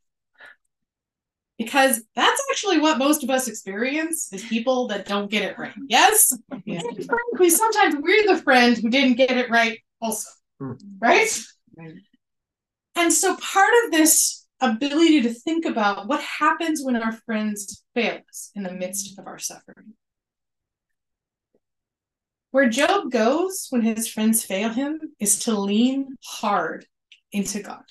[1.58, 5.74] because that's actually what most of us experience is people that don't get it right.
[5.88, 6.32] Yes,
[6.64, 6.80] yeah.
[6.80, 10.28] frankly, sometimes we're the friend who didn't get it right, also,
[10.60, 10.78] mm.
[11.00, 11.28] right?
[11.76, 11.94] right?
[12.96, 18.20] And so part of this ability to think about what happens when our friends fail
[18.28, 19.94] us in the midst of our suffering.
[22.50, 26.86] Where Job goes when his friends fail him is to lean hard
[27.32, 27.82] into God.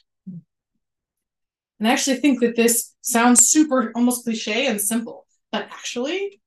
[1.83, 6.39] And I actually think that this sounds super almost cliche and simple, but actually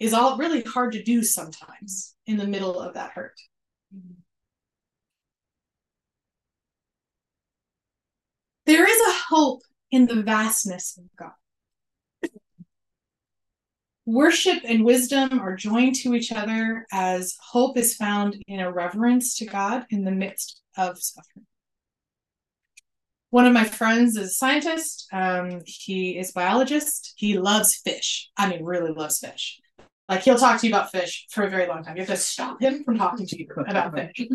[0.00, 3.40] is all really hard to do sometimes in the middle of that hurt.
[8.66, 12.32] There is a hope in the vastness of God.
[14.06, 19.36] Worship and wisdom are joined to each other as hope is found in a reverence
[19.36, 21.46] to God in the midst of suffering
[23.30, 25.08] one of my friends is a scientist.
[25.12, 27.14] Um, he is biologist.
[27.16, 28.28] He loves fish.
[28.36, 29.60] I mean, really loves fish.
[30.08, 31.96] Like he'll talk to you about fish for a very long time.
[31.96, 34.28] You have to stop him from talking to you about fish.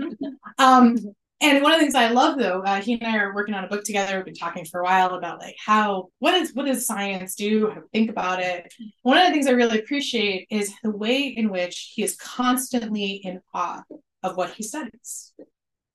[0.57, 0.97] Um,
[1.41, 3.65] and one of the things I love though, uh, he and I are working on
[3.65, 4.15] a book together.
[4.15, 7.67] We've been talking for a while about like how what is what does science do?
[7.67, 8.73] How to think about it.
[9.01, 13.15] One of the things I really appreciate is the way in which he is constantly
[13.15, 13.83] in awe
[14.23, 15.33] of what he studies.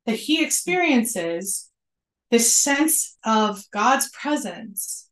[0.04, 1.69] That he experiences
[2.30, 5.08] this sense of God's presence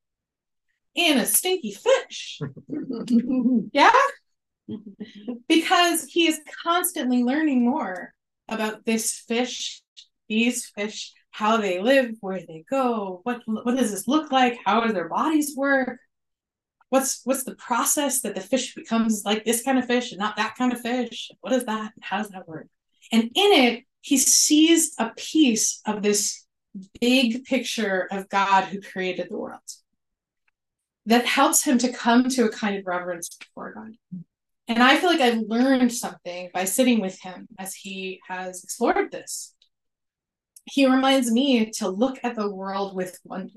[0.95, 2.41] in a stinky fish.
[3.73, 3.93] yeah?
[5.49, 8.13] Because he is constantly learning more
[8.49, 9.83] about this fish,
[10.29, 14.59] these fish, how they live, where they go, what what does this look like?
[14.65, 15.99] How do their bodies work?
[16.91, 20.37] What's what's the process that the fish becomes like this kind of fish and not
[20.37, 21.31] that kind of fish?
[21.41, 21.93] What is that?
[22.01, 22.69] How does that work?
[23.13, 26.47] And in it, he sees a piece of this
[27.01, 29.61] big picture of God who created the world
[31.07, 33.93] that helps him to come to a kind of reverence before God.
[34.69, 39.11] And I feel like I've learned something by sitting with him as he has explored
[39.11, 39.55] this
[40.71, 43.55] he reminds me to look at the world with wonder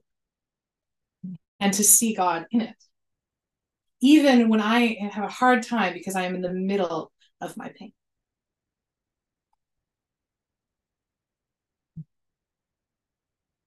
[1.60, 2.76] and to see God in it.
[4.02, 7.72] Even when I have a hard time because I am in the middle of my
[7.78, 7.94] pain.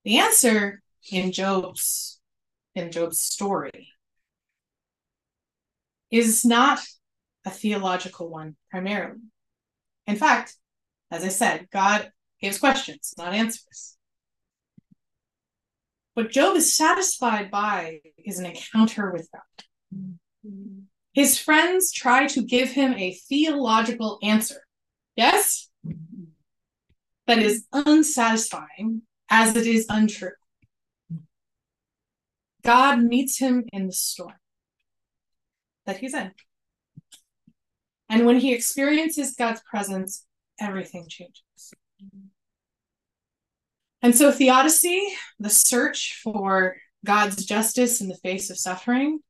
[0.04, 2.20] The answer in Job's
[2.74, 3.88] in Job's story
[6.10, 6.80] is not
[7.46, 9.20] a theological one primarily.
[10.06, 10.54] In fact,
[11.10, 13.96] as I said, God gives questions, not answers.
[16.14, 19.64] What Job is satisfied by is an encounter with God.
[21.12, 24.62] His friends try to give him a theological answer.
[25.16, 25.70] Yes?
[27.26, 30.30] That is unsatisfying as it is untrue.
[32.62, 34.34] God meets him in the storm
[35.86, 36.32] that he's in.
[38.08, 40.24] And when he experiences God's presence,
[40.60, 41.42] everything changes.
[44.02, 45.02] And so, theodicy,
[45.38, 49.20] the search for God's justice in the face of suffering,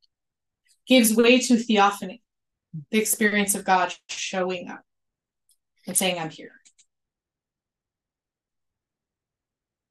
[0.86, 2.22] gives way to theophany,
[2.90, 4.82] the experience of God showing up
[5.86, 6.52] and saying, I'm here.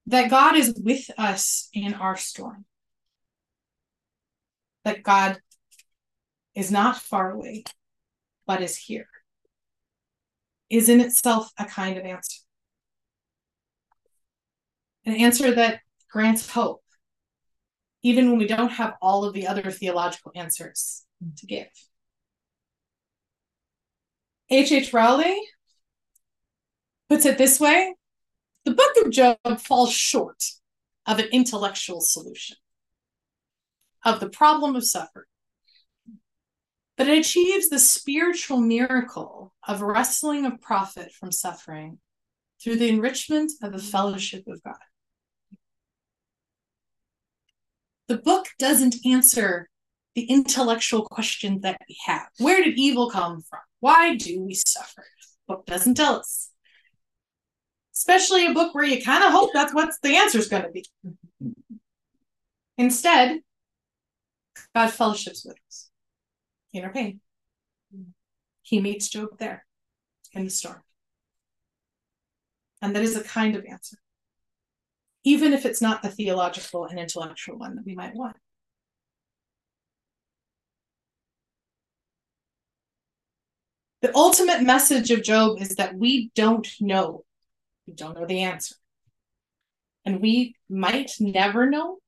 [0.06, 2.64] That God is with us in our storm.
[4.84, 5.38] That God
[6.54, 7.64] is not far away,
[8.46, 9.08] but is here,
[10.70, 12.40] is in itself a kind of answer.
[15.06, 15.80] An answer that
[16.10, 16.82] grants hope,
[18.02, 21.04] even when we don't have all of the other theological answers
[21.38, 21.66] to give.
[24.50, 24.70] H.
[24.70, 24.92] H.
[24.92, 25.40] Rowley
[27.08, 27.94] puts it this way
[28.64, 30.42] the book of Job falls short
[31.06, 32.56] of an intellectual solution
[34.04, 35.26] of the problem of suffering
[36.96, 41.98] but it achieves the spiritual miracle of wrestling of profit from suffering
[42.62, 44.76] through the enrichment of the fellowship of God.
[48.06, 49.68] The book doesn't answer
[50.14, 52.28] the intellectual questions that we have.
[52.38, 53.60] Where did evil come from?
[53.80, 55.04] Why do we suffer?
[55.48, 56.50] The book doesn't tell us.
[58.06, 60.68] Especially a book where you kind of hope that's what the answer is going to
[60.68, 60.84] be.
[62.76, 63.40] Instead,
[64.74, 65.88] God fellowships with us
[66.74, 67.20] in our pain.
[68.60, 69.64] He meets Job there
[70.34, 70.82] in the storm.
[72.82, 73.96] And that is a kind of answer,
[75.24, 78.36] even if it's not the theological and intellectual one that we might want.
[84.02, 87.24] The ultimate message of Job is that we don't know.
[87.86, 88.76] We don't know the answer.
[90.04, 91.98] And we might never know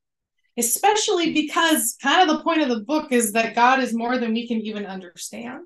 [0.56, 4.32] especially because kind of the point of the book is that God is more than
[4.32, 5.64] we can even understand.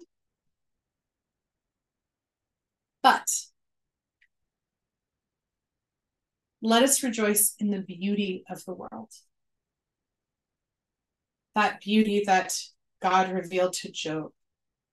[3.03, 3.29] But
[6.61, 9.11] let us rejoice in the beauty of the world.
[11.55, 12.57] That beauty that
[13.01, 14.33] God revealed to Job,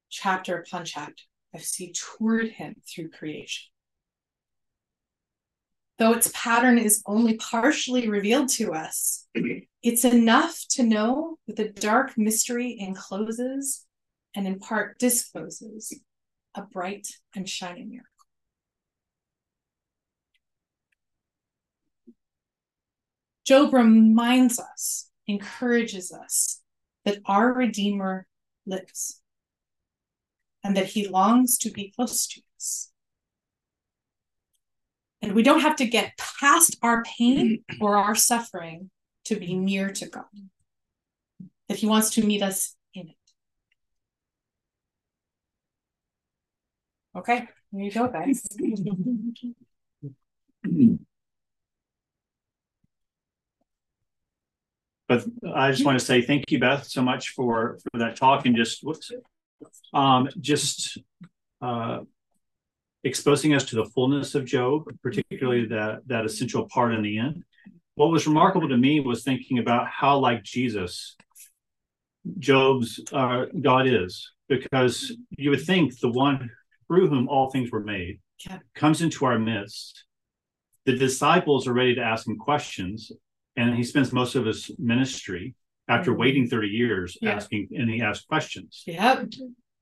[0.09, 3.70] chapter upon chapter, as he toured him through creation
[5.98, 9.28] though its pattern is only partially revealed to us,
[9.82, 13.86] it's enough to know that the dark mystery encloses
[14.36, 16.00] and in part discloses
[16.56, 18.12] a bright and shining miracle.
[23.45, 26.62] Job reminds us, encourages us
[27.06, 28.28] that our Redeemer
[28.66, 29.22] lives
[30.64, 32.91] and that he longs to be close to us.
[35.28, 38.90] And we don't have to get past our pain or our suffering
[39.26, 40.24] to be near to God.
[41.68, 43.16] That He wants to meet us in it.
[47.14, 48.42] Okay, here you go, guys.
[55.10, 58.46] but I just want to say thank you, Beth, so much for for that talk
[58.46, 59.12] and just whoops,
[59.94, 61.00] um, just
[61.62, 62.00] uh,
[63.04, 67.43] exposing us to the fullness of Job, particularly that, that essential part in the end.
[67.95, 71.16] What was remarkable to me was thinking about how like Jesus
[72.39, 76.50] Job's uh, God is, because you would think the one
[76.88, 78.60] through whom all things were made yeah.
[78.76, 80.04] comes into our midst.
[80.86, 83.12] The disciples are ready to ask him questions,
[83.56, 85.56] and he spends most of his ministry
[85.88, 86.22] after mm-hmm.
[86.22, 87.32] waiting 30 years yeah.
[87.32, 88.84] asking, and he asks questions.
[88.86, 89.24] Yeah.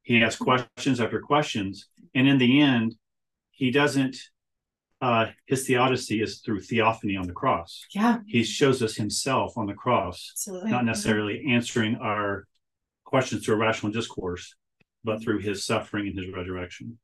[0.03, 1.89] He asks questions after questions.
[2.13, 2.95] And in the end,
[3.55, 4.17] he doesn't
[5.01, 9.65] uh his theodicy is through theophany on the cross yeah he shows us himself on
[9.65, 10.71] the cross Absolutely.
[10.71, 11.55] not necessarily yeah.
[11.55, 12.47] answering our
[13.03, 14.55] questions through a rational discourse
[15.03, 16.97] but through his suffering and his resurrection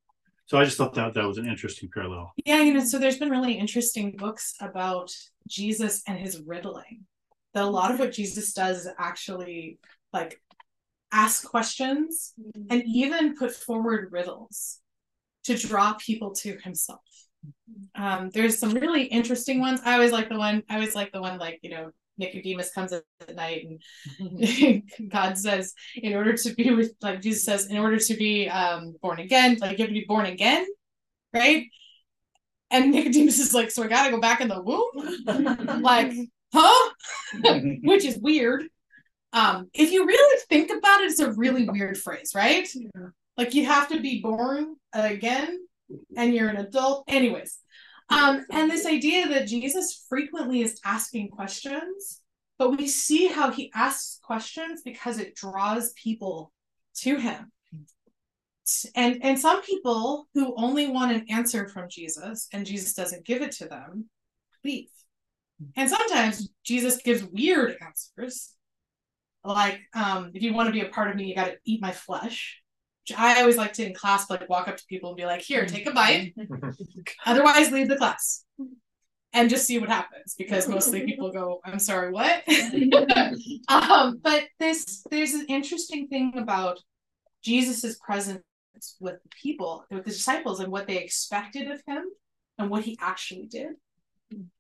[0.47, 2.34] So I just thought that that was an interesting parallel.
[2.45, 5.10] Yeah, you know, so there's been really interesting books about
[5.47, 7.06] Jesus and his riddling.
[7.54, 9.80] That a lot of what Jesus does is actually
[10.12, 10.41] like
[11.14, 12.68] ask questions mm-hmm.
[12.70, 14.80] and even put forward riddles
[15.46, 17.02] to draw people to himself.
[17.96, 19.82] Um, there's some really interesting ones.
[19.84, 22.94] I always like the one, I always like the one like, you know, Nicodemus comes
[22.94, 23.04] at
[23.36, 23.66] night
[24.20, 28.48] and God says, in order to be with, like Jesus says, in order to be
[28.48, 30.66] um, born again, like you have to be born again,
[31.34, 31.66] right?
[32.70, 35.82] And Nicodemus is like, so I gotta go back in the womb?
[35.82, 36.14] like,
[36.54, 36.89] huh?
[37.84, 38.64] Which is weird.
[39.34, 42.68] Um, if you really think about it, it's a really weird phrase, right?
[42.74, 43.08] Yeah.
[43.38, 45.57] Like you have to be born again
[46.15, 47.05] and you're an adult.
[47.07, 47.57] Anyways,
[48.09, 52.21] um, and this idea that Jesus frequently is asking questions,
[52.59, 56.51] but we see how he asks questions because it draws people
[56.97, 57.51] to him.
[58.95, 63.41] And and some people who only want an answer from Jesus and Jesus doesn't give
[63.41, 64.09] it to them,
[64.63, 64.88] leave.
[65.75, 68.53] And sometimes Jesus gives weird answers.
[69.43, 71.82] Like, um, if you want to be a part of me, you got to eat
[71.82, 72.61] my flesh.
[73.18, 75.66] I always like to in class like walk up to people and be like, "Here,
[75.66, 76.34] take a bite.
[77.26, 78.45] Otherwise, leave the class."
[79.34, 82.43] And just see what happens because mostly people go, "I'm sorry, what?"
[83.68, 86.80] um, but this there's an interesting thing about
[87.43, 88.43] Jesus's presence
[88.99, 92.04] with the people, with the disciples, and what they expected of him,
[92.58, 93.70] and what he actually did,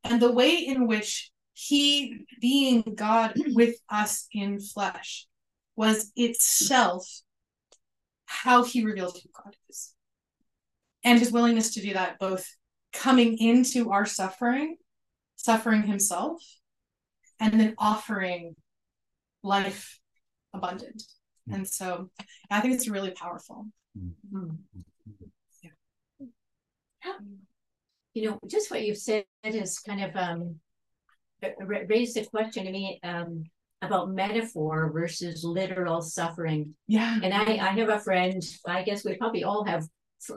[0.03, 5.27] and the way in which he, being God with us in flesh,
[5.75, 7.05] was itself
[8.31, 9.93] how he revealed who God is.
[11.03, 12.47] And his willingness to do that, both
[12.93, 14.77] coming into our suffering,
[15.35, 16.41] suffering himself,
[17.39, 18.55] and then offering
[19.43, 19.99] life
[20.53, 21.01] abundant.
[21.01, 21.53] Mm-hmm.
[21.55, 22.09] And so
[22.49, 23.67] I think it's really powerful.
[23.97, 24.55] Mm-hmm.
[27.03, 27.13] Yeah.
[28.13, 30.59] You know, just what you've said is kind of um,
[31.59, 32.99] raised a question to me.
[33.03, 33.45] Um,
[33.81, 36.75] about metaphor versus literal suffering.
[36.87, 37.19] Yeah.
[37.23, 39.87] And I, I have a friend, I guess we probably all have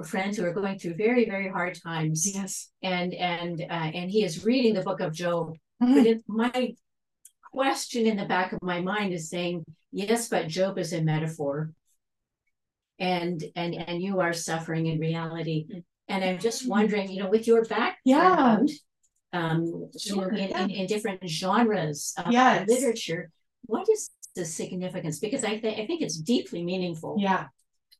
[0.04, 2.32] friends who are going through very, very hard times.
[2.34, 2.70] Yes.
[2.82, 5.56] And and uh, and he is reading the book of Job.
[5.82, 5.94] Mm-hmm.
[5.94, 6.74] But it, my
[7.52, 11.70] question in the back of my mind is saying, yes, but Job is a metaphor.
[12.98, 15.66] And and and you are suffering in reality.
[16.08, 18.58] And I'm just wondering, you know, with your background, yeah
[19.34, 20.62] um, sure, in, yeah.
[20.62, 22.68] in, in, different genres of yes.
[22.68, 23.30] literature.
[23.66, 25.18] What is the significance?
[25.18, 27.16] Because I, th- I think it's deeply meaningful.
[27.18, 27.46] Yeah.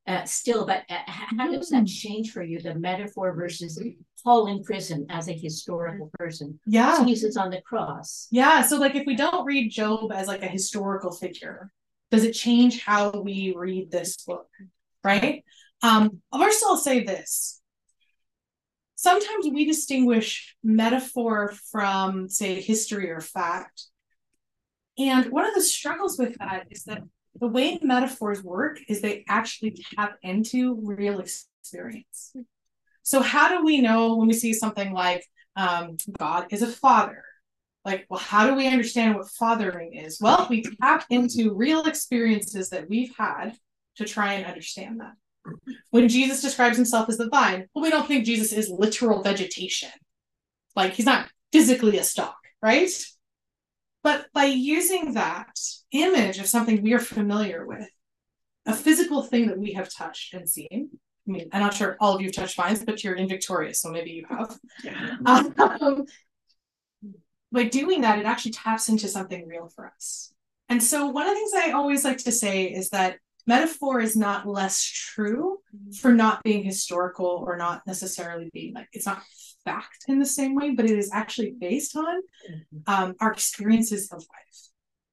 [0.07, 3.82] Uh, still, but uh, how does that change for you the metaphor versus
[4.22, 6.61] Paul in prison as a historical person?
[6.66, 8.28] Yeah, Jesus on the cross.
[8.30, 11.72] Yeah, so like if we don't read Job as like a historical figure,
[12.11, 14.47] does it change how we read this book?
[15.03, 15.43] Right.
[15.82, 17.62] Um, first, I'll say this:
[19.05, 23.85] sometimes we distinguish metaphor from, say, history or fact.
[24.99, 27.03] And one of the struggles with that is that
[27.39, 32.35] the way metaphors work is they actually tap into real experience.
[33.03, 37.23] So, how do we know when we see something like um, God is a father?
[37.85, 40.19] Like, well, how do we understand what fathering is?
[40.19, 43.59] Well, we tap into real experiences that we've had
[43.97, 45.13] to try and understand that.
[45.91, 49.91] When Jesus describes himself as the vine, well, we don't think Jesus is literal vegetation.
[50.77, 52.91] Like he's not physically a stalk, right?
[54.03, 55.59] But by using that
[55.93, 57.89] image of something we are familiar with,
[58.67, 60.91] a physical thing that we have touched and seen.
[61.27, 63.73] I mean, I'm not sure all of you have touched vines, but you're in Victoria,
[63.75, 64.59] so maybe you have.
[65.25, 66.05] Um,
[67.53, 70.33] by doing that, it actually taps into something real for us.
[70.69, 74.17] And so, one of the things I always like to say is that metaphor is
[74.17, 75.93] not less true mm-hmm.
[75.93, 79.23] for not being historical or not necessarily being like it's not
[79.65, 82.79] fact in the same way, but it is actually based on mm-hmm.
[82.87, 84.61] um, our experiences of life.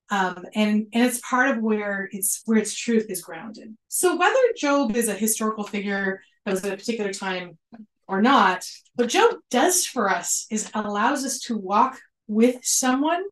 [0.10, 3.76] Um, and and it's part of where it's where its truth is grounded.
[3.88, 7.58] So whether Job is a historical figure that was at a particular time
[8.08, 8.66] or not,
[8.96, 13.24] what Job does for us is allows us to walk with someone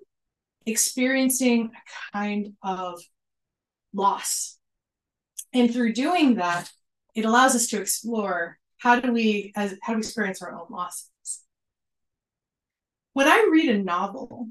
[0.66, 3.02] experiencing a kind of
[3.94, 4.59] loss
[5.54, 6.72] and through doing that,
[7.16, 10.68] it allows us to explore how do we as how do we experience our own
[10.70, 11.10] losses.
[13.14, 14.50] When I read a novel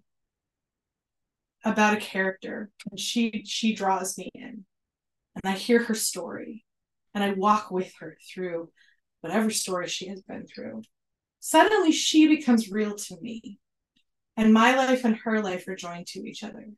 [1.65, 4.65] about a character and she she draws me in
[5.35, 6.65] and I hear her story
[7.15, 8.71] and I walk with her through
[9.21, 10.83] whatever story she has been through,
[11.41, 13.59] suddenly she becomes real to me.
[14.37, 16.69] And my life and her life are joined to each other.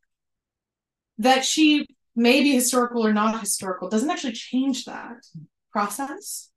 [1.19, 5.17] That she maybe historical or not historical doesn't actually change that
[5.73, 6.51] process.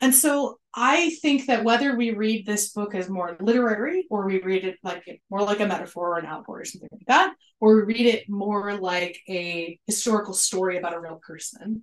[0.00, 4.42] and so I think that whether we read this book as more literary or we
[4.42, 7.76] read it like more like a metaphor or an allegory or something like that, or
[7.76, 11.82] we read it more like a historical story about a real person,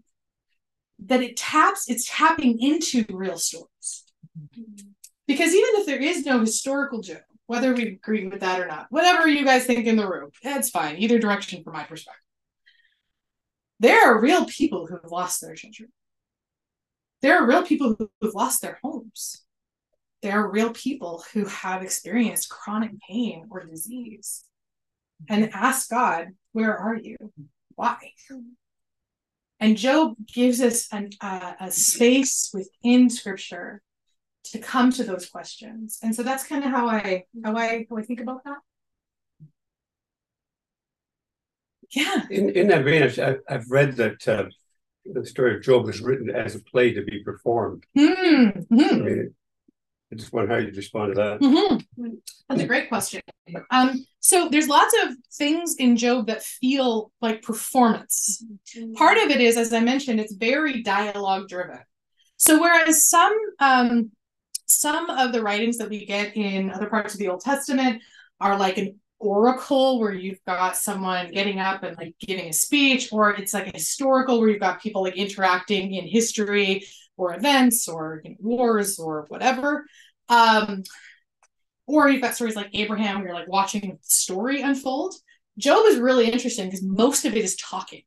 [1.00, 4.04] that it taps, it's tapping into real stories.
[4.40, 4.90] Mm-hmm.
[5.26, 7.22] Because even if there is no historical Job,
[7.54, 10.70] whether we agree with that or not, whatever you guys think in the room, it's
[10.70, 12.22] fine, either direction from my perspective.
[13.80, 15.90] There are real people who have lost their children
[17.24, 19.46] there are real people who've lost their homes.
[20.22, 24.44] There are real people who have experienced chronic pain or disease
[25.30, 27.16] and ask God, Where are you?
[27.76, 27.98] Why?
[29.58, 33.82] And Job gives us an, uh, a space within Scripture
[34.46, 37.98] to come to those questions, and so that's kind of how I how I how
[37.98, 38.58] I think about that.
[41.92, 42.24] Yeah.
[42.30, 44.46] In in that vein, I've, I've read that uh,
[45.06, 47.86] the story of Job was written as a play to be performed.
[47.98, 48.74] Mm-hmm.
[48.74, 49.36] I, mean,
[50.12, 51.40] I just wonder how you respond to that.
[51.40, 52.08] Mm-hmm.
[52.50, 53.22] That's a great question.
[53.72, 58.44] Um, so there's lots of things in Job that feel like performance.
[58.96, 61.80] Part of it is, as I mentioned, it's very dialogue driven.
[62.38, 64.12] So whereas some um,
[64.66, 68.02] some of the writings that we get in other parts of the Old Testament
[68.40, 73.12] are like an oracle where you've got someone getting up and like giving a speech,
[73.12, 76.86] or it's like a historical where you've got people like interacting in history
[77.18, 79.86] or events or you know, wars or whatever.
[80.30, 80.84] Um,
[81.86, 85.16] or you've got stories like Abraham where you're like watching the story unfold.
[85.58, 88.04] Job is really interesting because most of it is talking.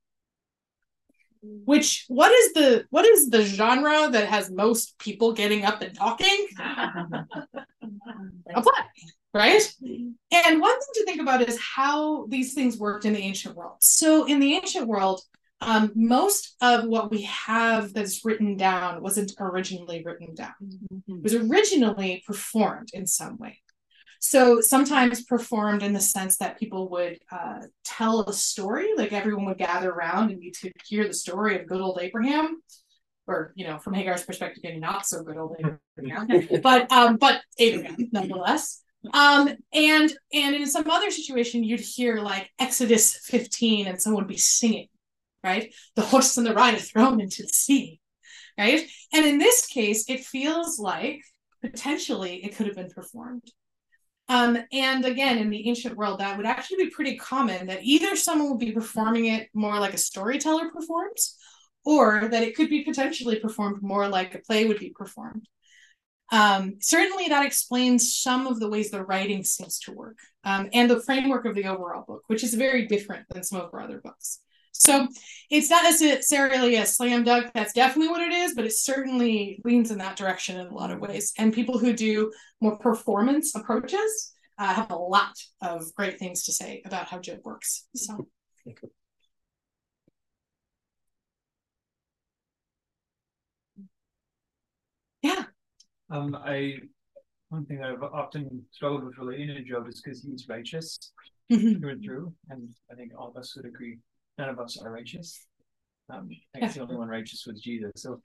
[1.64, 5.94] Which what is the what is the genre that has most people getting up and
[5.94, 6.46] talking?
[6.58, 7.26] a
[8.62, 8.72] play
[9.36, 9.72] right?
[10.32, 13.76] And one thing to think about is how these things worked in the ancient world.
[13.80, 15.20] So, in the ancient world,
[15.60, 20.54] um, most of what we have that's written down wasn't originally written down.
[21.08, 23.60] It was originally performed in some way.
[24.28, 29.44] So, sometimes performed in the sense that people would uh, tell a story, like everyone
[29.46, 32.60] would gather around and you could hear the story of good old Abraham
[33.28, 35.56] or you know, from Hagar's perspective, maybe not so good old
[35.98, 38.82] Abraham, but um, but Abraham nonetheless.
[39.12, 44.28] Um, and and in some other situation, you'd hear like Exodus 15 and someone would
[44.28, 44.88] be singing,
[45.44, 45.72] right?
[45.94, 48.00] The horse and the rider thrown into the sea,
[48.58, 48.88] right?
[49.12, 51.22] And in this case, it feels like
[51.62, 53.52] potentially it could have been performed.
[54.28, 58.16] Um, and again, in the ancient world, that would actually be pretty common that either
[58.16, 61.36] someone would be performing it more like a storyteller performs,
[61.84, 65.46] or that it could be potentially performed more like a play would be performed.
[66.32, 70.90] Um, certainly, that explains some of the ways the writing seems to work um, and
[70.90, 74.00] the framework of the overall book, which is very different than some of our other
[74.02, 74.40] books.
[74.78, 75.08] So
[75.50, 77.50] it's not necessarily a slam dunk.
[77.54, 80.90] That's definitely what it is, but it certainly leans in that direction in a lot
[80.90, 81.32] of ways.
[81.38, 86.52] And people who do more performance approaches uh, have a lot of great things to
[86.52, 87.86] say about how Job works.
[87.94, 88.28] So.
[95.22, 95.44] Yeah.
[96.10, 96.74] Um, I
[97.48, 101.12] one thing I've often struggled with relating to Job is because he's righteous
[101.50, 101.78] Mhm.
[101.80, 103.98] through and through, and I think all of us would agree
[104.38, 105.46] none of us are righteous.
[106.08, 107.90] Um, I guess the only one righteous was Jesus.
[107.96, 108.20] So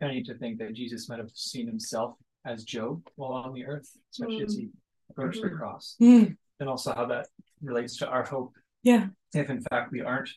[0.00, 3.64] I need to think that Jesus might have seen himself as Job while on the
[3.66, 4.68] earth, especially as he
[5.10, 7.26] approached the cross, Mm, and also how that
[7.62, 8.52] relates to our hope.
[8.82, 9.08] yeah.
[9.34, 10.30] If in fact we aren't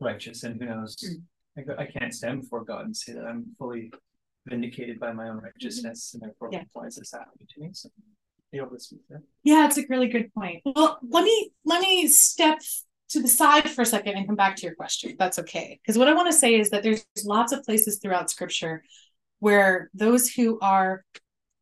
[0.00, 0.96] righteous, and who knows,
[1.56, 3.92] I, I can't stand before God and say that I'm fully
[4.46, 6.64] vindicated by my own righteousness, and therefore Yeah.
[6.72, 7.68] why is this happening to me?
[7.72, 7.90] So
[8.50, 9.00] be able to speak.
[9.44, 10.62] Yeah, it's a really good point.
[10.64, 12.58] Well, let me let me step
[13.10, 15.16] to the side for a second and come back to your question.
[15.18, 15.78] That's okay.
[15.82, 18.82] Because what I want to say is that there's lots of places throughout scripture
[19.40, 21.04] where those who are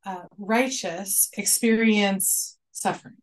[0.05, 3.16] uh, righteous experience suffering.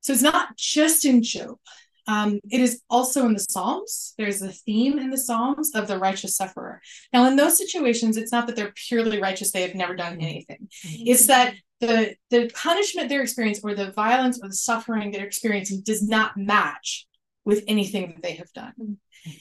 [0.00, 1.58] So it's not just in Job.
[2.06, 4.14] Um, it is also in the Psalms.
[4.18, 6.80] There's a theme in the Psalms of the righteous sufferer.
[7.12, 10.68] Now, in those situations, it's not that they're purely righteous, they have never done anything.
[10.82, 15.82] It's that the the punishment they're experiencing or the violence or the suffering they're experiencing
[15.82, 17.06] does not match
[17.44, 18.72] with anything that they have done.
[18.80, 18.96] Mm.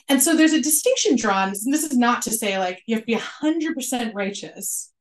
[0.08, 1.50] And so there's a distinction drawn.
[1.50, 4.92] And this is not to say like you have to be 100% righteous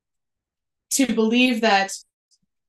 [0.90, 1.92] to believe that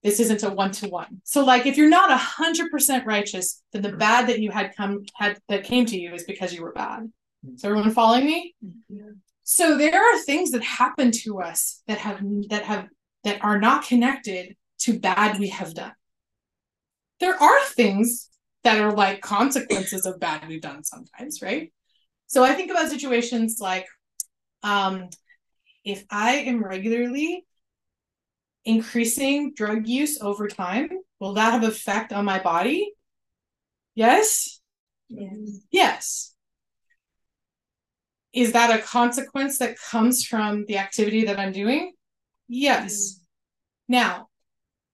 [0.04, 1.22] this isn't a one to one.
[1.24, 5.40] So like if you're not 100% righteous, then the bad that you had come had
[5.50, 7.12] that came to you is because you were bad.
[7.46, 7.56] Mm.
[7.56, 8.56] Is everyone following me?
[8.64, 12.88] Mm, so there are things that happen to us that have that have
[13.24, 15.94] that are not connected to bad we have done.
[17.20, 18.29] There are things
[18.64, 21.72] that are like consequences of bad we've done sometimes, right?
[22.28, 23.88] So I think about situations like
[24.64, 25.10] um
[25.86, 27.46] if I am regularly
[28.66, 30.90] increasing drug use over time,
[31.20, 32.94] will that have effect on my body?
[33.96, 34.60] Yes.
[35.10, 35.62] Yes.
[35.72, 36.36] Yes.
[38.34, 41.94] Is that a consequence that comes from the activity that I'm doing?
[42.48, 43.22] Yes.
[43.88, 44.29] Now,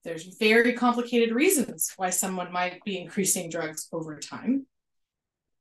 [0.06, 4.68] there's very complicated reasons why someone might be increasing drugs over time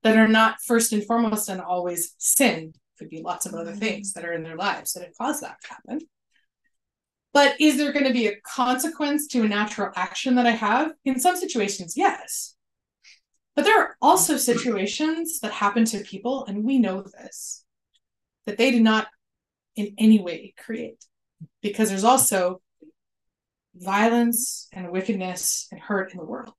[0.05, 2.75] that are not first and foremost and always sin.
[2.99, 3.81] Could be lots of other mm-hmm.
[3.81, 6.01] things that are in their lives that have caused that to happen.
[7.33, 10.93] But is there going to be a consequence to a natural action that I have?
[11.05, 12.55] In some situations, yes.
[13.57, 17.65] But there are also situations that happen to people, and we know this,
[18.47, 19.09] that they did not
[19.75, 21.05] in any way create.
[21.63, 22.61] Because there's also
[23.75, 26.55] violence and wickedness and hurt in the world.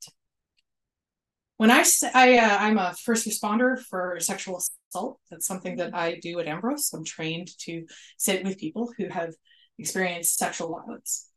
[1.57, 4.61] When I say I, uh, I'm a first responder for sexual
[4.91, 6.91] assault, that's something that I do at Ambrose.
[6.93, 7.86] I'm trained to
[8.18, 9.34] sit with people who have
[9.78, 11.30] experienced sexual violence.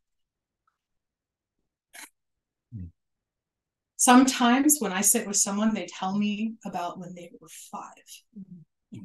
[3.99, 9.01] Sometimes when I sit with someone, they tell me about when they were five.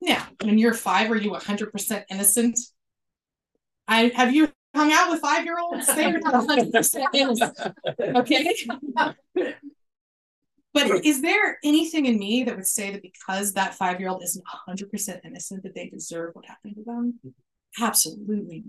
[0.00, 2.58] Yeah, when you're five, are you 100% innocent?
[3.88, 5.86] I have you hung out with five year olds?
[5.86, 7.58] They're not 100% innocent.
[7.98, 8.54] Okay.
[10.74, 14.22] but is there anything in me that would say that because that five year old
[14.22, 17.18] isn't 100% innocent, that they deserve what happened to them?
[17.80, 18.64] Absolutely.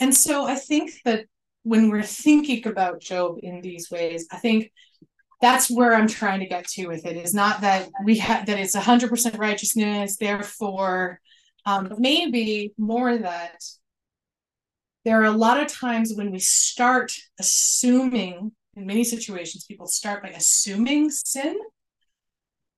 [0.00, 1.26] And so I think that
[1.64, 4.72] when we're thinking about Job in these ways, I think
[5.40, 8.58] that's where I'm trying to get to with it is not that we have that
[8.58, 11.20] it's 100% righteousness, therefore,
[11.64, 13.62] um, maybe more that
[15.04, 20.22] there are a lot of times when we start assuming, in many situations, people start
[20.22, 21.58] by assuming sin,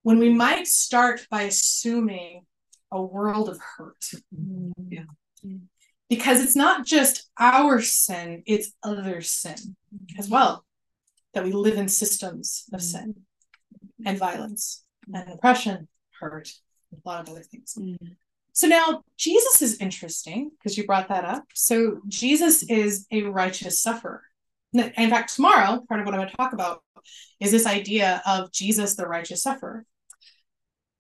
[0.03, 2.47] when we might start by assuming
[2.91, 4.05] a world of hurt.
[4.35, 4.73] Mm-hmm.
[4.91, 5.05] Yeah.
[6.09, 9.55] Because it's not just our sin, it's other sin
[9.95, 10.19] mm-hmm.
[10.19, 10.65] as well.
[11.35, 12.87] That we live in systems of mm-hmm.
[12.87, 13.15] sin
[14.07, 15.89] and violence and oppression,
[16.21, 16.53] hurt,
[16.93, 17.77] a lot of other things.
[18.55, 21.45] So now Jesus is interesting because you brought that up.
[21.55, 24.23] So Jesus is a righteous sufferer.
[24.73, 26.83] In fact, tomorrow, part of what I'm going to talk about
[27.41, 29.85] is this idea of Jesus, the righteous sufferer.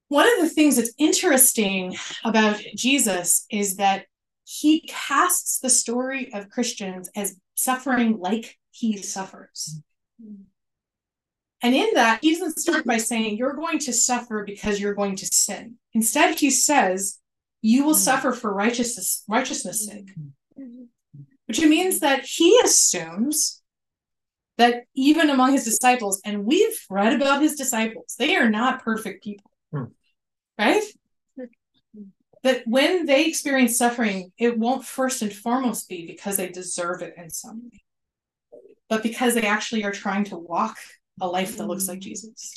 [0.09, 4.07] One of the things that's interesting about Jesus is that
[4.45, 9.81] he casts the story of Christians as suffering like he suffers.
[11.63, 15.17] And in that, he doesn't start by saying, You're going to suffer because you're going
[15.17, 15.77] to sin.
[15.95, 17.21] Instead, he says,
[17.65, 18.01] You will mm-hmm.
[18.01, 20.11] suffer for righteousness, righteousness' sake.
[20.11, 20.62] Mm-hmm.
[20.62, 21.23] Mm-hmm.
[21.47, 23.62] Which means that he assumes
[24.59, 29.25] that even among his disciples, and we've read about his disciples, they are not perfect
[29.25, 29.51] people.
[29.73, 29.85] Hmm.
[30.59, 30.83] Right?
[32.43, 37.15] That when they experience suffering, it won't first and foremost be because they deserve it
[37.17, 37.81] in some way,
[38.91, 40.77] but because they actually are trying to walk
[41.19, 42.53] a life that looks like Jesus.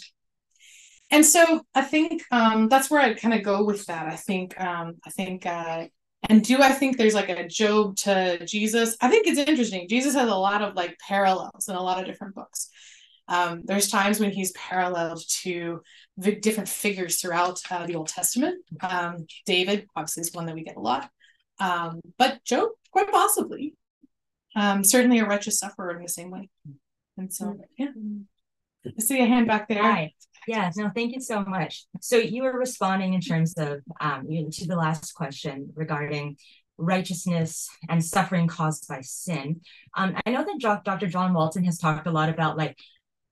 [1.10, 4.08] And so I think um, that's where I kind of go with that.
[4.08, 5.88] I think um, I think uh,
[6.30, 8.98] and do I think there's like a Job to Jesus?
[9.02, 9.88] I think it's interesting.
[9.88, 12.70] Jesus has a lot of like parallels in a lot of different books.
[13.30, 15.82] Um, there's times when he's paralleled to
[16.18, 18.64] the different figures throughout uh, the Old Testament.
[18.82, 21.10] Um, David, obviously, is one that we get a lot,
[21.60, 23.76] um, but Job, quite possibly,
[24.56, 26.50] um, certainly a righteous sufferer in the same way.
[27.18, 27.88] And so, yeah,
[28.86, 29.82] I see a hand back there.
[29.82, 30.14] Hi.
[30.48, 31.86] Yeah, no, thank you so much.
[32.00, 36.38] So you were responding in terms of um, to the last question regarding
[36.78, 39.62] righteousness and suffering caused by sin.
[39.96, 41.08] Um, I know that Dr.
[41.08, 42.78] John Walton has talked a lot about like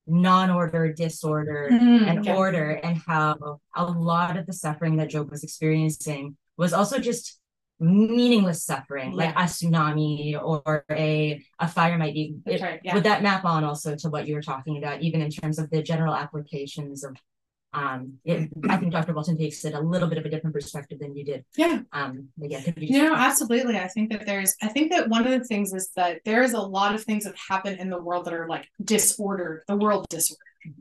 [0.08, 2.36] non-order, disorder, Mhm, and yeah.
[2.36, 7.40] order, and how a lot of the suffering that Job was experiencing was also just
[7.86, 12.36] meaningless suffering, like a tsunami or a a fire might be.
[12.46, 12.94] It- right, yeah.
[12.96, 15.70] Would that map on also to what you were talking about, even in terms of
[15.70, 17.16] the general applications of?
[17.74, 19.14] Um, it, I think Dr.
[19.14, 21.44] Walton takes it a little bit of a different perspective than you did.
[21.58, 21.82] Yeah.
[21.92, 23.78] Um, yeah, could you just- No, absolutely.
[23.78, 26.54] I think that there's, I think that one of the things is that there is
[26.54, 30.08] a lot of things that happen in the world that are like disordered, the world
[30.10, 30.40] disordered,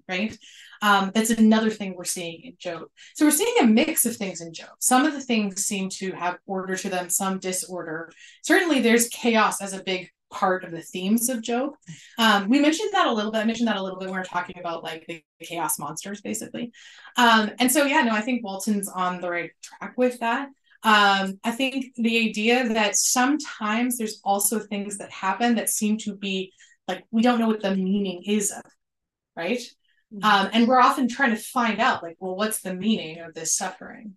[0.09, 0.37] right?
[0.83, 2.83] Um, that's another thing we're seeing in Job.
[3.15, 4.71] So we're seeing a mix of things in Job.
[4.81, 8.13] Some of the things seem to have order to them, some disorder.
[8.43, 11.73] Certainly there's chaos as a big part of the themes of Job.
[12.19, 13.39] Um, we mentioned that a little bit.
[13.39, 16.21] I mentioned that a little bit when we are talking about like the chaos monsters,
[16.21, 16.73] basically.
[17.17, 20.49] Um, and so, yeah, no, I think Walton's on the right track with that.
[20.83, 26.15] Um, I think the idea that sometimes there's also things that happen that seem to
[26.15, 26.53] be
[26.87, 28.63] like we don't know what the meaning is of,
[29.37, 29.61] right?
[30.23, 33.57] Um, and we're often trying to find out, like, well, what's the meaning of this
[33.57, 34.17] suffering?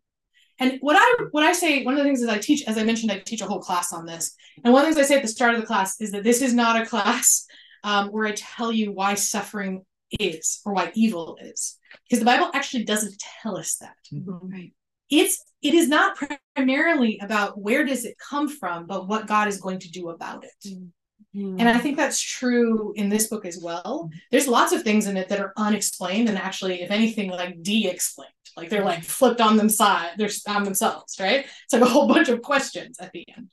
[0.60, 2.84] And what I what I say, one of the things is I teach, as I
[2.84, 4.36] mentioned, I teach a whole class on this.
[4.64, 6.24] And one of the things I say at the start of the class is that
[6.24, 7.46] this is not a class
[7.84, 9.86] um, where I tell you why suffering
[10.20, 13.96] is or why evil is, because the Bible actually doesn't tell us that.
[14.12, 14.74] Right.
[15.10, 16.18] It's it is not
[16.56, 20.44] primarily about where does it come from, but what God is going to do about
[20.44, 20.68] it.
[20.68, 20.86] Mm-hmm.
[21.34, 24.10] And I think that's true in this book as well.
[24.32, 28.32] There's lots of things in it that are unexplained and actually, if anything, like de-explained.
[28.56, 31.46] Like they're like flipped on them side, they're on themselves, right?
[31.46, 33.50] It's like a whole bunch of questions at the end.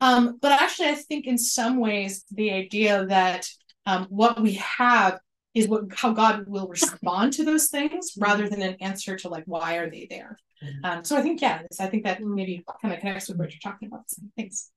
[0.00, 3.48] Um, but actually, I think in some ways the idea that
[3.86, 5.20] um, what we have
[5.54, 9.44] is what how God will respond to those things rather than an answer to like
[9.46, 10.38] why are they there.
[10.82, 13.60] Um, so I think yeah, I think that maybe kind of connects with what you're
[13.60, 14.04] talking about.
[14.36, 14.70] Thanks.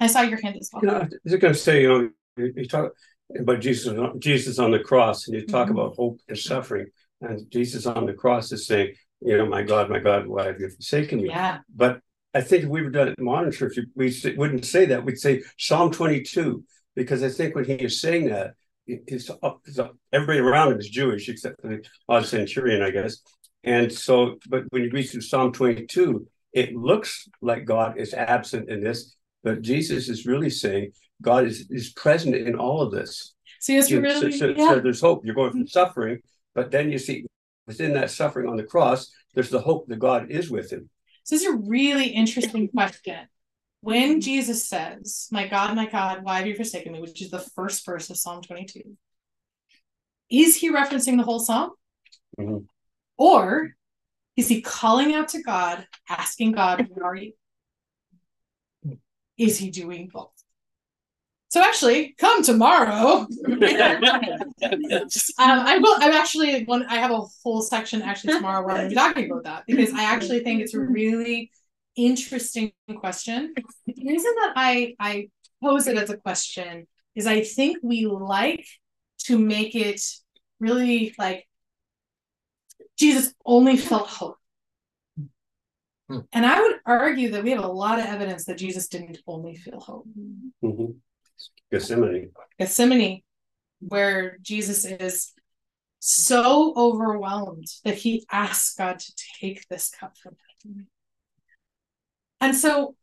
[0.00, 0.82] I saw your hand as well.
[0.82, 2.92] You know, I was going to say, you know, you, you talk
[3.38, 5.72] about Jesus, Jesus on the cross, and you talk Mhm.
[5.72, 6.86] about hope and suffering,
[7.20, 10.60] and Jesus on the cross is saying, you know, my God, my God, why have
[10.60, 11.28] you forsaken me?
[11.28, 11.58] Yeah.
[11.74, 12.00] But
[12.34, 15.04] I think if we were done in modern church, we wouldn't say that.
[15.04, 16.64] We'd say Psalm 22,
[16.96, 18.54] because I think when he is saying that,
[19.42, 23.18] up, he's up, everybody around him is Jewish, except for the odd centurion, I guess.
[23.64, 28.68] And so, but when you read through Psalm 22, it looks like God is absent
[28.68, 33.34] in this, but Jesus is really saying God is, is present in all of this.
[33.60, 34.68] So it's You- really so, so, yeah.
[34.70, 35.24] so there's hope.
[35.24, 36.20] You're going from suffering,
[36.54, 37.24] but then you see
[37.66, 40.90] within that suffering on the cross, there's the hope that God is with him.
[41.24, 43.28] So this is a really interesting question.
[43.80, 47.00] When Jesus says, My God, my God, why have you forsaken me?
[47.00, 48.96] which is the first verse of Psalm 22,
[50.30, 51.70] is he referencing the whole psalm?
[52.38, 52.66] Mhm.
[53.16, 53.74] Or
[54.36, 57.32] is he calling out to God, asking God, Where are you?
[59.42, 60.30] Is he doing both?
[61.50, 63.26] So actually, come tomorrow.
[65.38, 65.96] Um, I will.
[66.00, 66.86] I'm actually one.
[66.86, 70.40] I have a whole section actually tomorrow where I'm talking about that because I actually
[70.40, 71.50] think it's a really
[71.96, 73.52] interesting question.
[73.86, 75.28] The reason that I I
[75.62, 78.64] pose it as a question is I think we like
[79.26, 80.00] to make it
[80.60, 81.46] really like
[82.96, 84.38] Jesus only felt hope.
[86.12, 86.20] Hmm.
[86.32, 89.56] And I would argue that we have a lot of evidence that Jesus didn't only
[89.56, 90.06] feel hope.
[90.62, 90.96] Mhm.
[91.70, 92.32] Gethsemane.
[92.58, 93.22] Gethsemane,
[93.80, 95.32] where Jesus is
[96.00, 100.88] so overwhelmed that he asks God to take this cup from him.
[102.42, 102.94] And so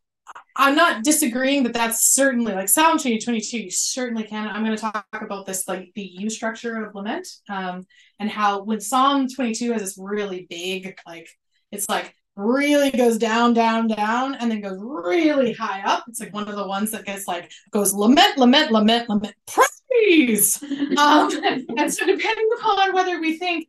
[0.54, 4.46] I'm not disagreeing that that's certainly like Psalm 22, you certainly can.
[4.46, 7.86] I'm going to talk about this, like the U structure of lament, um,
[8.20, 11.28] and how when Psalm 22 has this really big, like,
[11.72, 16.04] it's like really goes down, down, down, and then goes really high up.
[16.08, 20.62] It's like one of the ones that gets like goes lament, lament, lament, lament, praise.
[20.62, 21.30] Um,
[21.76, 23.68] and so depending upon whether we think,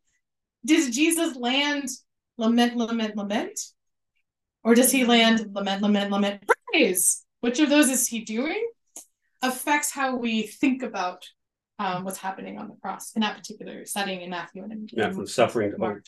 [0.65, 1.89] does Jesus land
[2.37, 3.59] lament, lament, lament?
[4.63, 7.25] Or does he land lament, lament, lament, praise?
[7.41, 8.63] Which of those is he doing?
[9.41, 11.27] Affects how we think about
[11.79, 15.09] um, what's happening on the cross in that particular setting in Matthew and in, Yeah,
[15.09, 15.79] from suffering to hope.
[15.79, 16.05] Mark.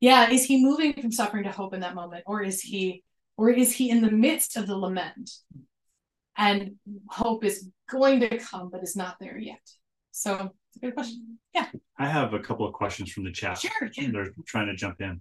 [0.00, 3.02] Yeah, is he moving from suffering to hope in that moment, or is he,
[3.36, 5.30] or is he in the midst of the lament,
[6.36, 6.72] and
[7.08, 9.60] hope is going to come but is not there yet?
[10.12, 11.38] So it's a good question.
[11.54, 11.66] Yeah,
[11.98, 13.58] I have a couple of questions from the chat.
[13.58, 13.90] sure.
[13.96, 14.08] Yeah.
[14.12, 15.20] They're trying to jump in.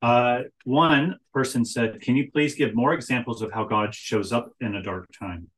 [0.00, 4.52] Uh, one person said, "Can you please give more examples of how God shows up
[4.60, 5.48] in a dark time?"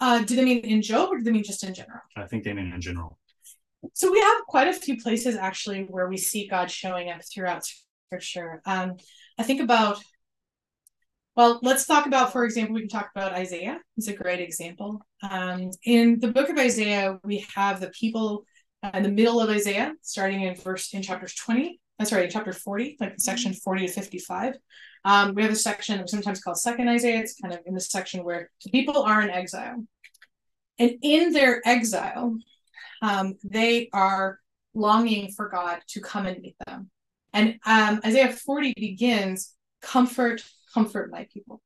[0.00, 2.00] Uh, do they mean in Job or do they mean just in general?
[2.16, 3.18] I think they mean in general.
[3.94, 7.64] So we have quite a few places actually where we see God showing up throughout
[8.08, 8.60] scripture.
[8.64, 8.96] Um,
[9.38, 10.02] I think about,
[11.36, 13.80] well, let's talk about, for example, we can talk about Isaiah.
[13.96, 15.02] It's a great example.
[15.22, 18.44] Um, in the book of Isaiah, we have the people
[18.94, 21.80] in the middle of Isaiah, starting in verse in chapters 20.
[21.98, 24.54] That's right, in chapter 40, like section 40 to 55.
[25.04, 27.20] Um, we have a section sometimes called Second Isaiah.
[27.20, 29.84] It's kind of in the section where the people are in exile.
[30.78, 32.36] And in their exile,
[33.02, 34.40] um, they are
[34.74, 36.90] longing for God to come and meet them.
[37.32, 40.42] And um, Isaiah 40 begins, comfort,
[40.72, 41.60] comfort my people.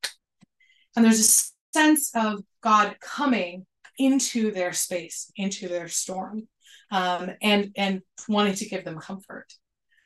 [0.97, 3.67] And there's a sense of God coming
[3.99, 6.49] into their space, into their storm,
[6.91, 9.53] um, and, and wanting to give them comfort.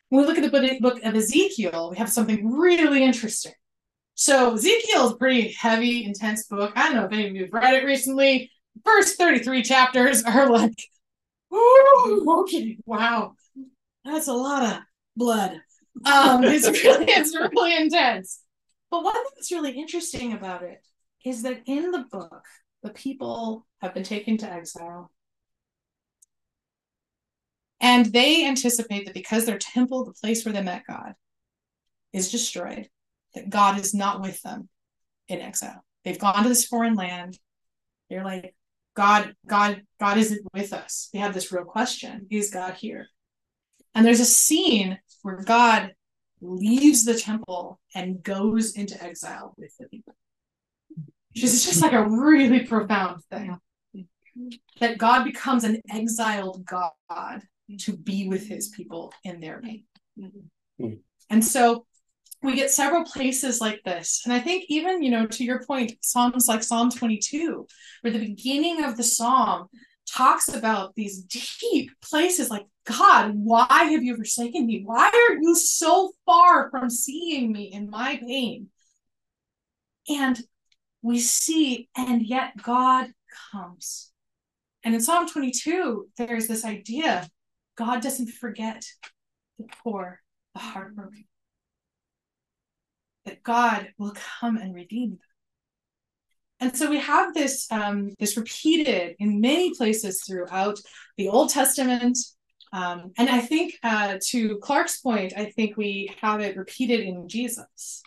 [0.08, 3.52] When we look at the book of Ezekiel, we have something really interesting.
[4.14, 6.72] So Ezekiel is a pretty heavy, intense book.
[6.76, 8.50] I don't know if any of you have read it recently.
[8.84, 10.74] First 33 chapters are like
[11.54, 13.34] Ooh, okay, wow,
[14.04, 14.82] that's a lot of
[15.16, 15.60] blood.
[16.04, 18.40] Um, it's really, it's really intense.
[18.90, 20.80] But one thing that's really interesting about it
[21.24, 22.44] is that in the book,
[22.82, 25.10] the people have been taken to exile,
[27.80, 31.14] and they anticipate that because their temple, the place where they met God,
[32.12, 32.88] is destroyed,
[33.34, 34.68] that God is not with them
[35.28, 35.84] in exile.
[36.04, 37.38] They've gone to this foreign land.
[38.08, 38.54] They're like,
[38.94, 41.08] God, God, God isn't with us.
[41.12, 43.08] They have this real question: Is God here?
[43.94, 45.92] And there's a scene where God
[46.40, 50.14] leaves the temple and goes into exile with the people.
[51.34, 53.58] Which is just like a really profound thing.
[54.80, 57.42] That God becomes an exiled God
[57.78, 59.84] to be with his people in their pain.
[60.18, 60.94] Mm-hmm.
[61.30, 61.86] And so
[62.44, 64.20] we get several places like this.
[64.24, 67.66] And I think even, you know, to your point, Psalms like Psalm 22,
[68.02, 69.68] where the beginning of the psalm
[70.06, 74.82] talks about these deep places like, God, why have you forsaken me?
[74.84, 78.68] Why are you so far from seeing me in my pain?
[80.10, 80.38] And
[81.00, 83.06] we see, and yet God
[83.52, 84.12] comes.
[84.84, 87.26] And in Psalm 22, there's this idea
[87.76, 88.84] God doesn't forget
[89.58, 90.20] the poor,
[90.52, 91.24] the heartbroken.
[93.24, 95.18] That God will come and redeem them.
[96.60, 100.78] And so we have this um, this repeated in many places throughout
[101.16, 102.16] the Old Testament,
[102.74, 107.28] um, and I think uh, to Clark's point, I think we have it repeated in
[107.28, 108.02] Jesus.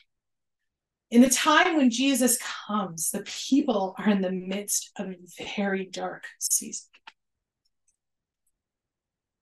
[1.09, 2.37] In the time when Jesus
[2.67, 5.15] comes, the people are in the midst of a
[5.55, 6.89] very dark season.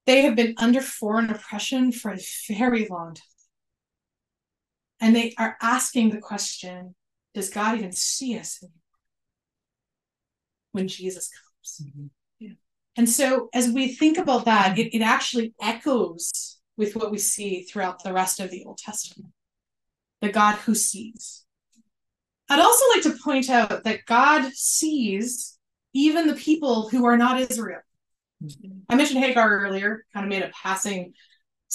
[0.05, 3.34] They have been under foreign oppression for a very long time.
[5.01, 6.95] And they are asking the question
[7.33, 8.63] Does God even see us
[10.71, 11.89] when Jesus comes?
[11.89, 12.05] Mm-hmm.
[12.39, 12.53] Yeah.
[12.97, 17.63] And so, as we think about that, it, it actually echoes with what we see
[17.63, 19.31] throughout the rest of the Old Testament
[20.21, 21.43] the God who sees.
[22.49, 25.57] I'd also like to point out that God sees
[25.93, 27.81] even the people who are not Israel.
[28.89, 31.13] I mentioned Hagar earlier, kind of made a passing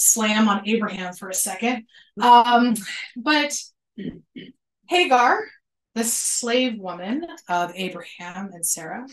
[0.01, 1.85] slam on Abraham for a second.
[2.19, 2.75] Um,
[3.15, 3.55] but
[4.89, 5.47] Hagar,
[5.95, 9.05] the slave woman of Abraham and Sarah,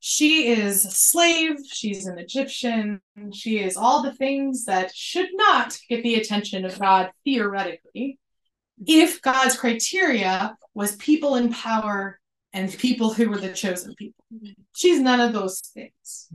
[0.00, 3.00] she is a slave, she's an Egyptian,
[3.32, 8.18] she is all the things that should not get the attention of God theoretically.
[8.86, 12.20] If God's criteria was people in power
[12.52, 14.24] and people who were the chosen people.
[14.74, 16.28] She's none of those things.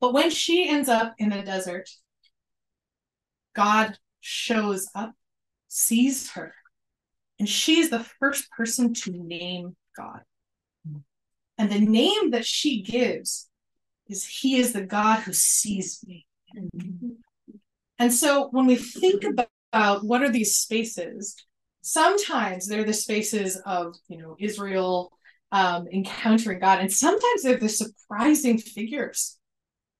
[0.00, 1.88] But when she ends up in the desert,
[3.54, 5.14] God shows up,
[5.68, 6.54] sees her,
[7.38, 10.20] and she's the first person to name God.
[11.58, 13.48] And the name that she gives
[14.08, 16.26] is He is the God who sees me.
[17.98, 21.34] And so when we think about what are these spaces,
[21.80, 25.12] sometimes they're the spaces of you know Israel
[25.52, 29.35] um, encountering God, and sometimes they're the surprising figures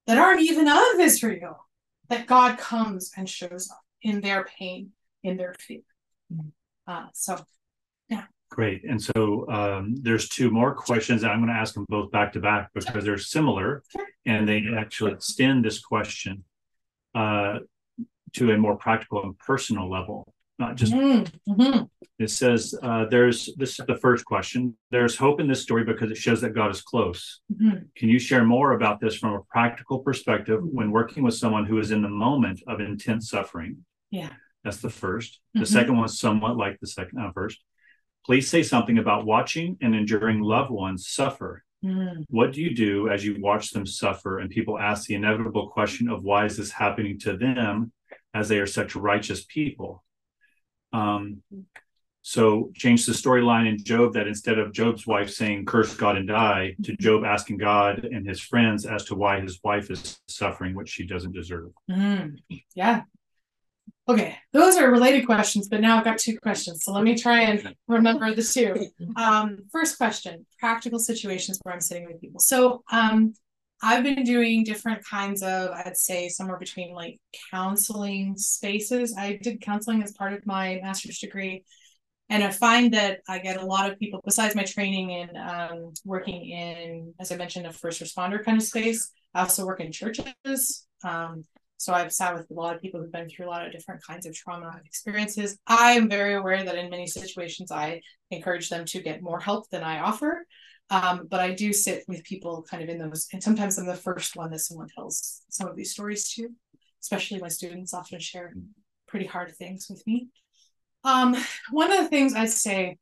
[0.07, 1.67] that aren't even of Israel
[2.09, 4.93] that God comes and shows up in their pain,
[5.23, 5.81] in their fear.
[6.33, 6.49] Mm-hmm.
[6.87, 7.45] Uh, so,
[8.09, 8.25] yeah.
[8.51, 8.85] Great.
[8.85, 12.33] And so um, there's two more questions, and I'm going to ask them both back
[12.35, 14.07] to back because they're similar, sure.
[14.25, 16.45] and they actually extend this question
[17.15, 17.59] uh,
[18.35, 21.53] to a more practical and personal level not just mm-hmm.
[21.53, 21.85] mm-hmm.
[22.19, 26.11] it says uh, there's this is the first question there's hope in this story because
[26.11, 27.79] it shows that god is close mm-hmm.
[27.97, 31.79] can you share more about this from a practical perspective when working with someone who
[31.79, 33.79] is in the moment of intense suffering
[34.11, 34.31] yeah
[34.65, 35.65] that's the 1st the mm-hmm.
[35.65, 37.59] second one is somewhat like the second uh, first
[38.25, 42.25] please say something about watching and enduring loved ones suffer mm.
[42.29, 46.09] what do you do as you watch them suffer and people ask the inevitable question
[46.09, 47.93] of why is this happening to them
[48.35, 50.03] as they are such righteous people
[50.93, 51.43] um,
[52.23, 56.27] so change the storyline in Job that instead of Job's wife saying, curse God and
[56.27, 60.75] die, to Job asking God and his friends as to why his wife is suffering
[60.75, 61.71] what she doesn't deserve.
[61.89, 62.39] Mm,
[62.75, 63.03] yeah.
[64.09, 66.83] Okay, those are related questions, but now I've got two questions.
[66.83, 68.89] So let me try and remember the two.
[69.17, 72.41] Um, first question practical situations where I'm sitting with people.
[72.41, 73.35] So um,
[73.83, 77.19] I've been doing different kinds of, I'd say somewhere between like
[77.51, 79.15] counseling spaces.
[79.17, 81.65] I did counseling as part of my master's degree.
[82.29, 85.93] And I find that I get a lot of people, besides my training in um,
[86.05, 89.93] working in, as I mentioned, a first responder kind of space, I also work in
[89.93, 90.87] churches.
[91.05, 91.45] Um,
[91.77, 94.03] so I've sat with a lot of people who've been through a lot of different
[94.03, 95.59] kinds of trauma experiences.
[95.67, 98.01] I am very aware that in many situations, I
[98.31, 100.47] encourage them to get more help than I offer.
[100.89, 103.95] Um, but I do sit with people kind of in those, and sometimes I'm the
[103.97, 106.49] first one that someone tells some of these stories to,
[107.03, 108.55] especially my students often share
[109.09, 110.29] pretty hard things with me.
[111.03, 111.37] Um,
[111.71, 112.99] one of the things I'd say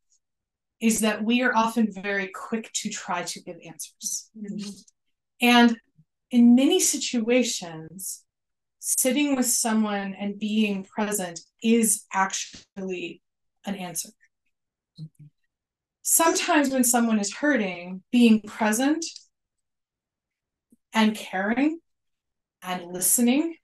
[0.81, 4.31] is that we are often very quick to try to give answers.
[4.37, 4.71] Mm-hmm.
[5.41, 5.77] And
[6.31, 8.25] in many situations,
[8.81, 13.23] sitting with someone and being present is actually
[13.65, 14.11] an answer.
[16.07, 19.03] Sometimes when someone is hurting, being present
[20.93, 21.79] and caring
[22.63, 23.57] and listening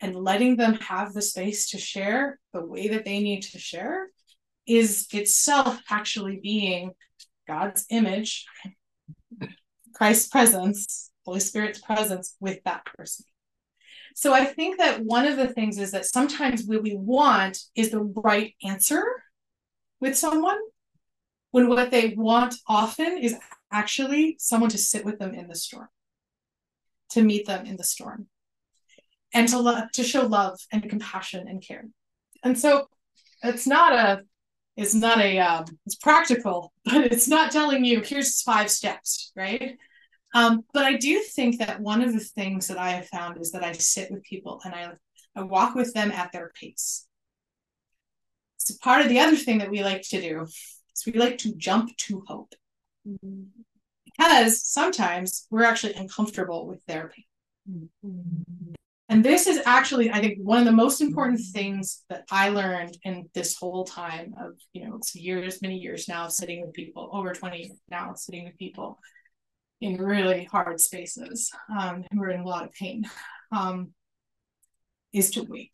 [0.00, 4.06] and letting them have the space to share the way that they need to share
[4.68, 6.92] is itself actually being
[7.48, 8.46] God's image,
[9.94, 13.24] Christ's presence, Holy Spirit's presence with that person.
[14.14, 17.90] So I think that one of the things is that sometimes what we want is
[17.90, 19.04] the right answer
[19.98, 20.58] with someone
[21.54, 23.36] when what they want often is
[23.70, 25.86] actually someone to sit with them in the storm,
[27.10, 28.26] to meet them in the storm,
[29.32, 31.84] and to love, to show love and compassion and care.
[32.42, 32.88] And so
[33.44, 34.22] it's not a
[34.76, 39.76] it's not a um, it's practical, but it's not telling you here's five steps, right?
[40.34, 43.52] Um, but I do think that one of the things that I have found is
[43.52, 44.90] that I sit with people and I
[45.36, 47.06] I walk with them at their pace.
[48.56, 50.48] So part of the other thing that we like to do
[50.94, 52.54] is we like to jump to hope.
[54.04, 57.88] Because sometimes we're actually uncomfortable with their pain.
[59.08, 62.96] And this is actually, I think, one of the most important things that I learned
[63.04, 67.10] in this whole time of, you know, it's years, many years now, sitting with people,
[67.12, 68.98] over 20 years now, sitting with people
[69.80, 73.04] in really hard spaces um, who are in a lot of pain,
[73.52, 73.92] um,
[75.12, 75.70] is to wait.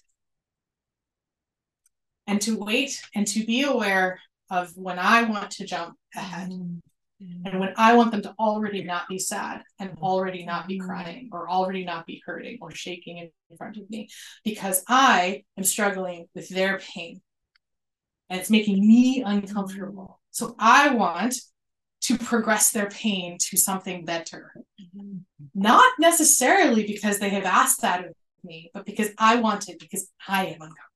[2.26, 6.50] And to wait and to be aware of when I want to jump ahead.
[6.50, 7.46] Mm-hmm.
[7.46, 10.02] And when I want them to already not be sad and mm-hmm.
[10.02, 10.86] already not be mm-hmm.
[10.86, 14.08] crying or already not be hurting or shaking in front of me
[14.44, 17.20] because I am struggling with their pain
[18.30, 20.20] and it's making me uncomfortable.
[20.30, 21.34] So I want
[22.02, 24.54] to progress their pain to something better.
[25.54, 30.08] Not necessarily because they have asked that of me, but because I want it because
[30.26, 30.89] I am uncomfortable.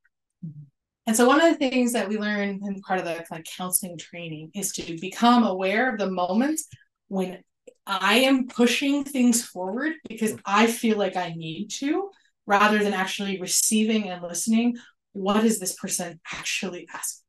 [1.06, 3.44] And so one of the things that we learn in part of the kind of
[3.44, 6.60] counseling training is to become aware of the moment
[7.08, 7.42] when
[7.86, 12.10] I am pushing things forward because I feel like I need to,
[12.46, 14.76] rather than actually receiving and listening.
[15.12, 17.24] What is this person actually asking?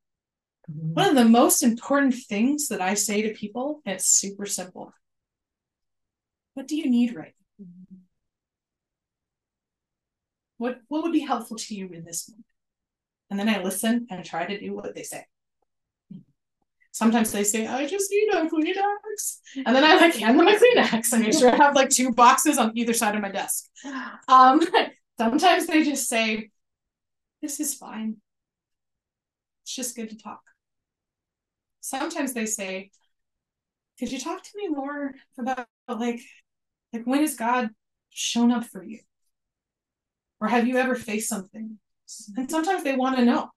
[0.71, 0.93] Mm-hmm.
[0.93, 4.93] One of the most important things that I say to people, and it's super simple.
[6.53, 7.65] What do you need right now?
[10.57, 12.45] What what would be helpful to you in this moment?
[13.29, 15.25] And then I listen and try to do what they say.
[16.91, 19.39] Sometimes they say, I just need a Kleenex.
[19.65, 22.13] And then I like hand them a Kleenex I make sure I have like two
[22.13, 23.65] boxes on either side of my desk.
[24.29, 24.61] Um,
[25.17, 26.51] sometimes they just say,
[27.41, 28.17] This is fine.
[29.63, 30.41] It's just good to talk.
[31.81, 32.91] Sometimes they say,
[33.99, 36.21] Could you talk to me more about like
[36.93, 37.71] like when has God
[38.09, 38.99] shown up for you?
[40.39, 41.77] Or have you ever faced something
[42.37, 43.49] and sometimes they want to know.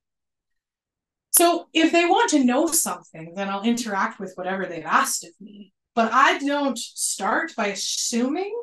[1.31, 5.31] So if they want to know something, then I'll interact with whatever they've asked of
[5.39, 5.73] me.
[5.95, 8.53] But I don't start by assuming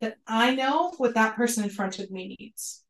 [0.00, 2.84] that I know what that person in front of me needs.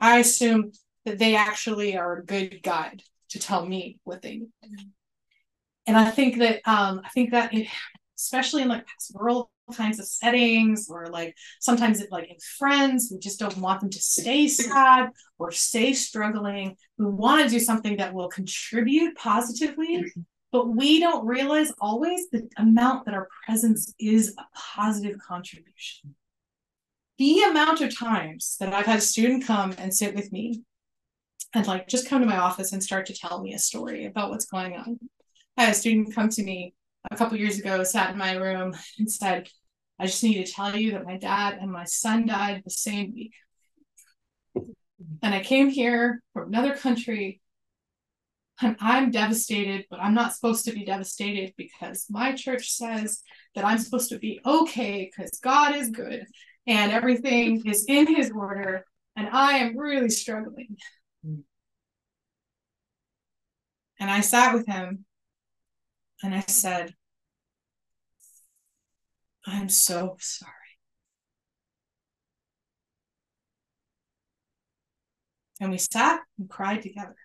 [0.00, 0.72] I assume
[1.04, 4.52] that they actually are a good guide to tell me what they need.
[5.86, 7.66] And I think that um, I think that it,
[8.18, 13.18] especially in like pastoral kinds of settings or like sometimes it like in friends we
[13.18, 16.76] just don't want them to stay sad or stay struggling.
[16.96, 20.04] We want to do something that will contribute positively
[20.50, 26.14] but we don't realize always the amount that our presence is a positive contribution.
[27.18, 30.62] The amount of times that i've had a student come and sit with me
[31.54, 34.30] and like just come to my office and start to tell me a story about
[34.30, 34.98] what's going on.
[35.56, 36.74] I had a student come to me
[37.10, 39.48] a couple years ago sat in my room and said,
[39.98, 43.12] I just need to tell you that my dad and my son died the same
[43.14, 43.34] week.
[45.22, 47.40] And I came here from another country
[48.60, 53.22] and I'm devastated, but I'm not supposed to be devastated because my church says
[53.54, 56.26] that I'm supposed to be okay because God is good
[56.66, 58.84] and everything is in his order
[59.16, 60.76] and I am really struggling.
[64.00, 65.04] And I sat with him
[66.22, 66.94] and I said,
[69.48, 70.52] I'm so sorry.
[75.60, 77.16] And we sat and cried together.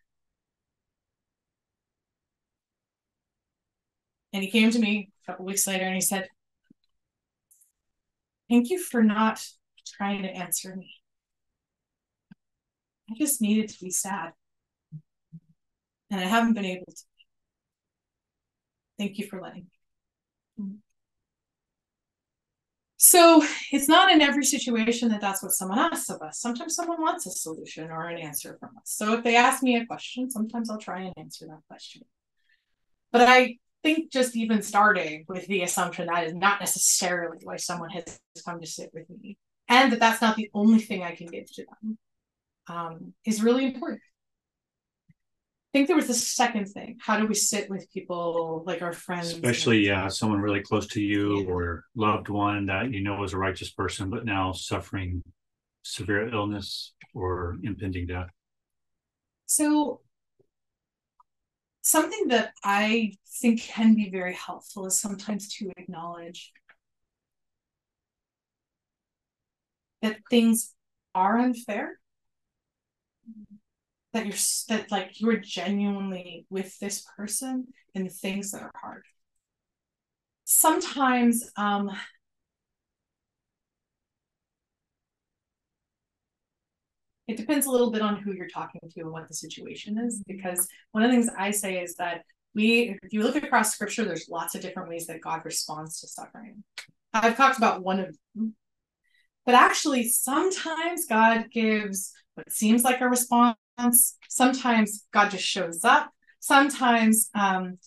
[4.32, 6.28] And he came to me a couple weeks later and he said,
[8.50, 9.46] Thank you for not
[9.86, 10.96] trying to answer me.
[13.10, 14.32] I just needed to be sad.
[16.10, 17.04] And I haven't been able to.
[18.98, 19.68] Thank you for letting
[20.58, 20.78] me.
[23.06, 23.44] So
[23.74, 26.40] it's not in every situation that that's what someone asks of us.
[26.40, 28.84] Sometimes someone wants a solution or an answer from us.
[28.86, 32.04] So if they ask me a question, sometimes I'll try and answer that question.
[33.12, 37.90] But I think just even starting with the assumption that is not necessarily why someone
[37.90, 41.28] has come to sit with me, and that that's not the only thing I can
[41.28, 41.98] give to them,
[42.68, 44.00] um, is really important.
[45.74, 46.98] I think there was the second thing.
[47.02, 49.32] How do we sit with people like our friends?
[49.32, 51.48] Especially, yeah, someone really close to you Yeah.
[51.52, 55.24] or loved one that you know is a righteous person, but now suffering
[55.82, 58.30] severe illness or impending death.
[59.48, 60.02] So,
[61.82, 66.52] something that I think can be very helpful is sometimes to acknowledge
[70.04, 70.76] that things
[71.16, 72.00] are unfair.
[74.14, 74.36] That you're
[74.70, 79.04] that like you're genuinely with this person in the things that are hard.
[80.46, 81.92] Sometimes um
[87.28, 90.22] it depends a little bit on who you're talking to and what the situation is
[90.28, 92.22] because one of the things i say is that
[92.54, 96.08] we if you look across scripture there's lots of different ways that god responds to
[96.08, 96.64] suffering
[97.14, 98.56] i've talked about one of them
[99.46, 103.58] but actually sometimes god gives what seems like a response
[104.30, 107.78] sometimes god just shows up sometimes um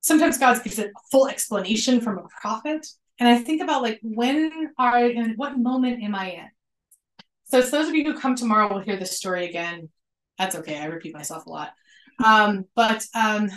[0.00, 2.86] sometimes god gives a full explanation from a prophet
[3.18, 6.48] and i think about like when are and what moment am i in
[7.50, 9.88] so it's those of you who come tomorrow will hear this story again.
[10.38, 10.78] That's okay.
[10.78, 11.72] I repeat myself a lot.
[12.24, 13.50] Um, but um,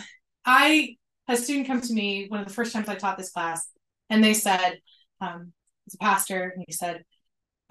[0.44, 0.96] I
[1.28, 3.68] a student come to me one of the first times I taught this class,
[4.10, 4.80] and they said,
[5.20, 5.52] um,
[5.86, 7.04] "It's a pastor," and he said,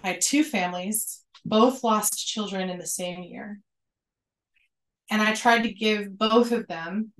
[0.02, 3.60] "I had two families, both lost children in the same year,
[5.14, 7.14] and I tried to give both of them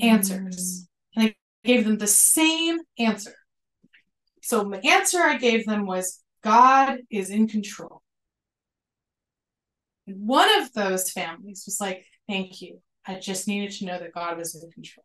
[0.00, 1.22] answers, mm.
[1.22, 1.34] and I
[1.64, 3.34] gave them the same answer.
[4.42, 8.02] So the answer I gave them was." God is in control.
[10.06, 12.80] And one of those families was like, Thank you.
[13.06, 15.04] I just needed to know that God was in control.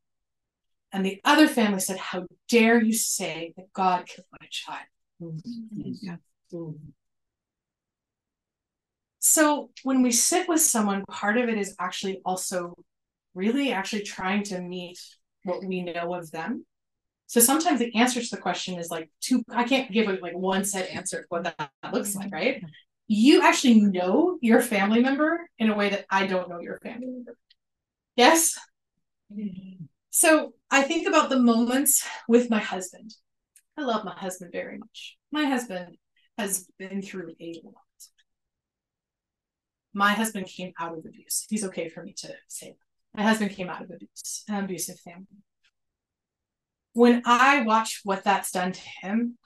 [0.92, 4.86] And the other family said, How dare you say that God killed my child?
[5.22, 5.42] Mm.
[6.54, 6.78] Mm.
[9.28, 12.76] So when we sit with someone, part of it is actually also
[13.34, 15.00] really actually trying to meet
[15.44, 16.64] what we know of them.
[17.26, 20.38] So sometimes the answer to the question is like two, I can't give a, like
[20.38, 22.36] one set answer of what that looks like, mm-hmm.
[22.36, 22.64] right?
[23.08, 27.08] you actually know your family member in a way that I don't know your family
[27.08, 27.36] member.
[28.16, 28.58] Yes?
[29.34, 29.86] Mm-hmm.
[30.12, 33.14] So I think about the moments with my husband.
[33.76, 35.18] I love my husband very much.
[35.32, 35.98] My husband
[36.38, 37.85] has been through a lot.
[39.96, 41.46] My husband came out of abuse.
[41.50, 43.18] He's okay for me to say that.
[43.18, 45.26] My husband came out of abuse, an abusive family.
[46.92, 49.38] When I watch what that's done to him,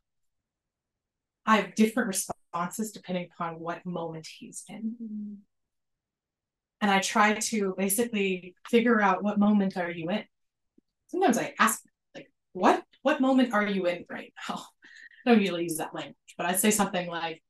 [1.46, 5.38] I have different responses depending upon what moment he's in.
[6.82, 10.24] And I try to basically figure out what moment are you in.
[11.10, 11.82] Sometimes I ask,
[12.16, 14.56] like, what what moment are you in right now?
[15.28, 17.44] I don't usually use that language, but I'd say something like,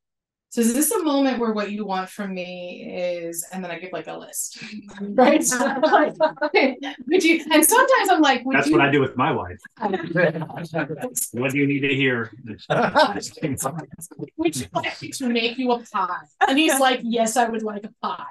[0.51, 3.77] so is this a moment where what you want from me is, and then I
[3.77, 4.57] give like a list,
[4.99, 5.43] right?
[5.43, 6.15] So, like,
[7.07, 7.45] would you?
[7.51, 8.73] And sometimes I'm like, would That's you?
[8.73, 9.59] what I do with my wife.
[11.33, 12.31] What do you need to hear?
[14.37, 16.21] Would you like me to make you a pie?
[16.47, 18.25] And he's like, Yes, I would like a pie.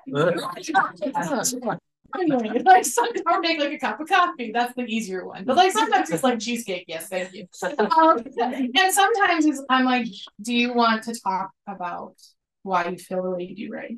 [2.16, 4.50] Anyway, like sometimes or make like a cup of coffee.
[4.52, 5.44] That's the easier one.
[5.44, 6.84] But like sometimes it's like cheesecake.
[6.88, 7.46] Yes, thank you.
[7.62, 10.06] Um, and sometimes it's, I'm like,
[10.40, 12.14] do you want to talk about
[12.62, 13.96] why you feel the way you do right?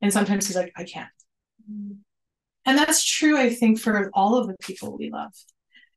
[0.00, 1.08] And sometimes he's like, I can't.
[2.64, 5.32] And that's true, I think, for all of the people we love.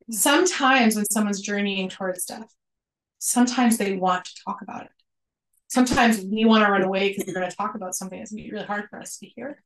[0.09, 2.53] Sometimes when someone's journeying towards death,
[3.19, 4.91] sometimes they want to talk about it.
[5.68, 8.43] Sometimes we want to run away because we're going to talk about something that's going
[8.43, 9.63] to be really hard for us to hear.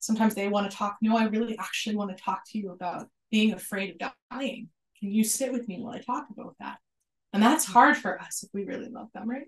[0.00, 0.96] Sometimes they want to talk.
[1.02, 4.68] No, I really actually want to talk to you about being afraid of dying.
[4.98, 6.78] Can you sit with me while I talk about that?
[7.32, 7.72] And that's mm.
[7.72, 9.46] hard for us if we really love them, right?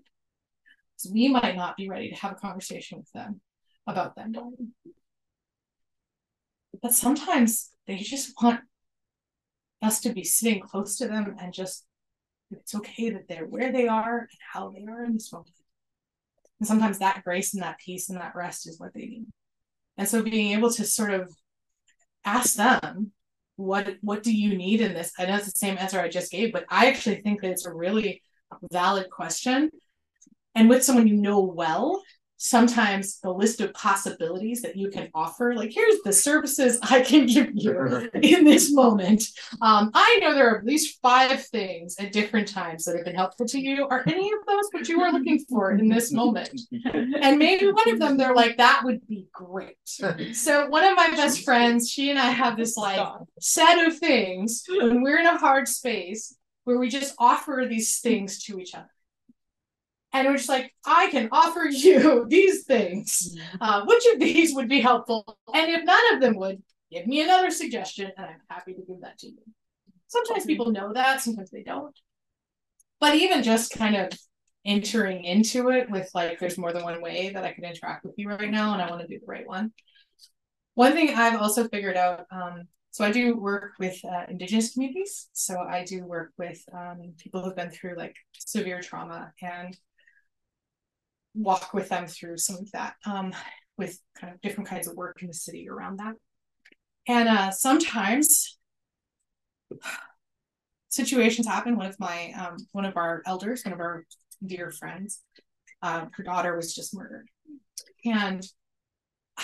[0.95, 3.41] Because we might not be ready to have a conversation with them
[3.87, 4.73] about them dying.
[6.81, 8.61] But sometimes they just want
[9.81, 11.85] us to be sitting close to them and just
[12.51, 15.51] it's okay that they're where they are and how they are in this moment.
[16.59, 19.27] And sometimes that grace and that peace and that rest is what they need.
[20.01, 21.31] And so being able to sort of
[22.25, 23.11] ask them,
[23.55, 25.13] what what do you need in this?
[25.19, 27.67] I know it's the same answer I just gave, but I actually think that it's
[27.67, 28.23] a really
[28.71, 29.69] valid question.
[30.55, 32.01] And with someone you know well,
[32.41, 37.27] sometimes the list of possibilities that you can offer like here's the services i can
[37.27, 39.23] give you in this moment.
[39.61, 43.15] Um, i know there are at least five things at different times that have been
[43.15, 43.87] helpful to you.
[43.87, 46.59] Are any of those what you are looking for in this moment?
[46.83, 49.77] And maybe one of them they're like that would be great.
[49.85, 53.07] So one of my best friends she and i have this like
[53.39, 58.43] set of things when we're in a hard space where we just offer these things
[58.43, 58.89] to each other
[60.13, 63.37] and we're just like, I can offer you these things.
[63.59, 65.37] Uh, which of these would be helpful?
[65.53, 66.61] And if none of them would,
[66.91, 69.39] give me another suggestion, and I'm happy to give that to you.
[70.07, 71.97] Sometimes people know that, sometimes they don't.
[72.99, 74.11] But even just kind of
[74.65, 78.13] entering into it with like, there's more than one way that I can interact with
[78.17, 79.71] you right now, and I want to do the right one.
[80.73, 85.29] One thing I've also figured out um, so I do work with uh, Indigenous communities.
[85.31, 89.75] So I do work with um, people who've been through like severe trauma and
[91.33, 93.33] walk with them through some of that um,
[93.77, 96.13] with kind of different kinds of work in the city around that.
[97.07, 98.57] And uh, sometimes
[100.89, 101.77] situations happen.
[101.77, 104.05] One of my um, one of our elders, one of our
[104.45, 105.21] dear friends,
[105.81, 107.27] uh, her daughter was just murdered,
[108.05, 108.45] and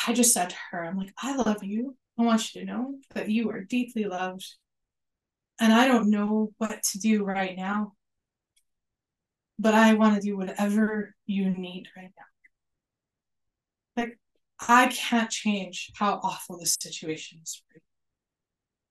[0.07, 1.97] I just said to her, "I'm like, I love you.
[2.19, 4.45] I want you to know that you are deeply loved,
[5.59, 7.93] and I don't know what to do right now,
[9.59, 14.03] but I want to do whatever you need right now.
[14.03, 14.19] Like,
[14.59, 17.81] I can't change how awful this situation is for you,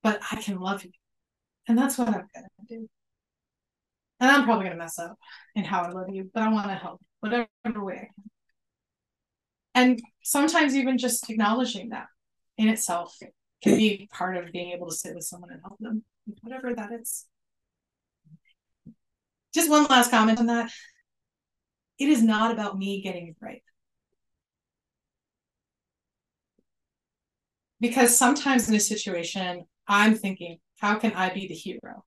[0.02, 0.90] but I can love you.
[1.68, 2.88] And that's what I'm going to do.
[4.20, 5.16] And I'm probably going to mess up
[5.54, 7.48] in how I love you, but I want to help whatever
[7.84, 8.30] way I can.
[9.74, 12.06] And sometimes even just acknowledging that
[12.56, 13.14] in itself
[13.62, 16.02] can be part of being able to sit with someone and help them,
[16.40, 17.26] whatever that is.
[19.56, 20.70] Just one last comment on that.
[21.98, 23.62] It is not about me getting it right.
[27.80, 32.04] Because sometimes in a situation, I'm thinking, how can I be the hero?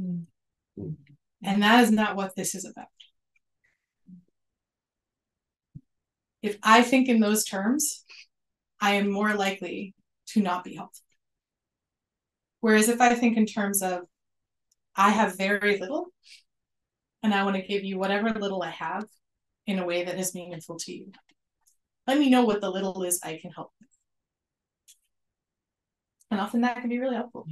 [0.00, 0.88] Mm-hmm.
[1.44, 2.86] And that is not what this is about.
[6.40, 8.02] If I think in those terms,
[8.80, 9.94] I am more likely
[10.28, 11.04] to not be helpful.
[12.60, 14.04] Whereas if I think in terms of,
[14.96, 16.06] I have very little
[17.22, 19.04] and I want to give you whatever little I have
[19.66, 21.12] in a way that is meaningful to you.
[22.06, 23.88] Let me know what the little is I can help with.
[26.30, 27.46] And often that can be really helpful.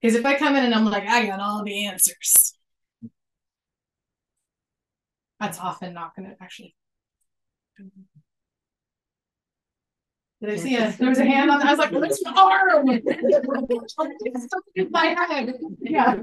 [0.00, 2.54] Because if I come in and I'm like, I got all the answers,
[5.40, 6.74] that's often not going to actually.
[10.40, 11.62] Did I see a there was a hand on?
[11.62, 12.86] I was like, what's the arm?
[14.90, 15.54] my head.
[15.80, 16.14] Yeah.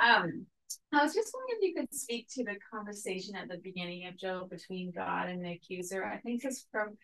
[0.00, 0.46] um
[0.92, 4.16] I was just wondering if you could speak to the conversation at the beginning of
[4.16, 6.04] Job between God and the accuser.
[6.04, 6.96] I think it's from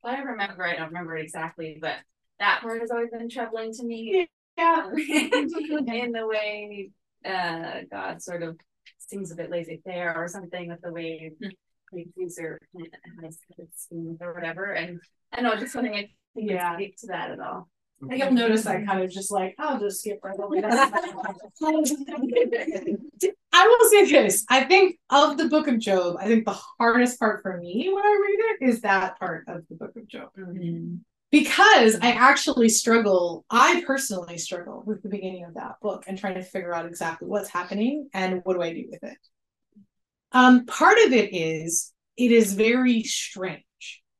[0.00, 1.96] what I remember, I don't remember exactly, but
[2.38, 4.28] that part has always been troubling to me.
[4.56, 4.90] Yeah.
[4.96, 6.90] in the way
[7.24, 8.56] uh, God sort of
[8.98, 11.32] seems a bit lazy there or something with the way
[11.92, 12.58] the accuser
[13.22, 13.38] has
[14.20, 14.72] or whatever.
[14.72, 15.00] And
[15.32, 16.74] I know, just wondering if you yeah.
[16.74, 17.68] speak to that at all.
[18.00, 20.92] You'll notice I kind of just like, I'll just skip right over that.
[23.52, 24.44] I will say this.
[24.50, 28.04] I think of the book of Job, I think the hardest part for me when
[28.04, 30.28] I read it is that part of the book of Job.
[30.38, 30.96] Mm-hmm.
[31.30, 36.34] Because I actually struggle, I personally struggle with the beginning of that book and trying
[36.34, 39.18] to figure out exactly what's happening and what do I do with it.
[40.32, 43.64] Um, part of it is it is very strange.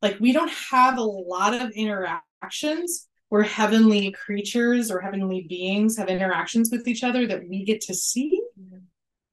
[0.01, 6.09] Like we don't have a lot of interactions where heavenly creatures or heavenly beings have
[6.09, 8.41] interactions with each other that we get to see.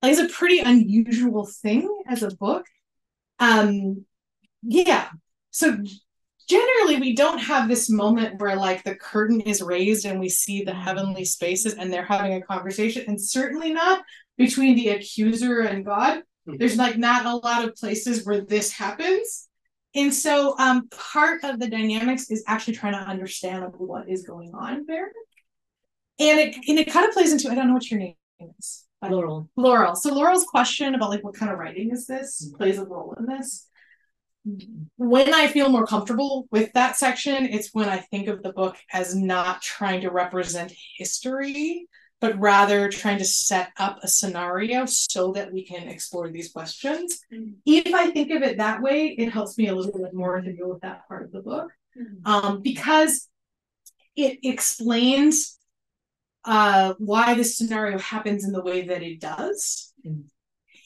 [0.01, 2.65] Like it's a pretty unusual thing as a book.
[3.39, 4.05] Um,
[4.63, 5.09] yeah.
[5.51, 5.77] So
[6.47, 10.63] generally we don't have this moment where like the curtain is raised and we see
[10.63, 14.03] the heavenly spaces and they're having a conversation and certainly not
[14.37, 16.17] between the accuser and god
[16.47, 16.57] mm-hmm.
[16.57, 19.47] there's like not a lot of places where this happens
[19.95, 24.51] and so um, part of the dynamics is actually trying to understand what is going
[24.53, 25.11] on there.
[26.19, 28.15] And it and it kind of plays into I don't know what your name
[28.57, 28.85] is.
[29.09, 29.49] Laurel.
[29.55, 29.95] Laurel.
[29.95, 32.57] So Laurel's question about like what kind of writing is this mm-hmm.
[32.57, 33.67] plays a role in this.
[34.97, 38.75] When I feel more comfortable with that section, it's when I think of the book
[38.91, 41.87] as not trying to represent history,
[42.23, 47.19] but rather trying to set up a scenario so that we can explore these questions.
[47.33, 47.55] Mm-hmm.
[47.65, 50.53] If I think of it that way, it helps me a little bit more to
[50.53, 51.69] deal with that part of the book
[51.99, 52.25] mm-hmm.
[52.25, 53.27] um, because
[54.15, 55.59] it explains
[56.45, 59.91] uh, why this scenario happens in the way that it does.
[60.07, 60.21] Mm-hmm.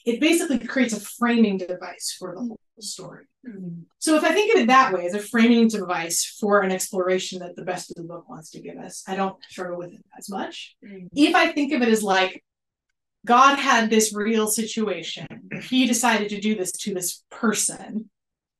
[0.06, 3.24] it basically creates a framing device for the whole story.
[3.98, 7.38] So if I think of it that way, as a framing device for an exploration
[7.38, 10.04] that the best of the book wants to give us, I don't struggle with it
[10.18, 10.76] as much.
[10.84, 11.06] Mm-hmm.
[11.14, 12.44] If I think of it as like
[13.24, 15.26] God had this real situation,
[15.62, 18.10] he decided to do this to this person,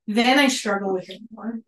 [0.07, 1.59] then I struggle with it more.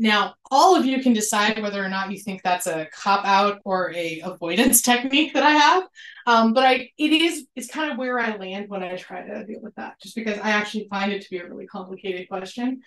[0.00, 3.60] Now, all of you can decide whether or not you think that's a cop out
[3.66, 5.84] or a avoidance technique that I have.
[6.26, 9.44] Um, but I, it is, it's kind of where I land when I try to
[9.44, 12.80] deal with that, just because I actually find it to be a really complicated question.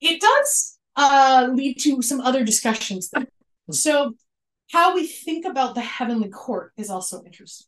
[0.00, 3.10] It does uh, lead to some other discussions.
[3.10, 3.26] Though.
[3.70, 4.14] So,
[4.72, 7.66] how we think about the heavenly court is also interesting.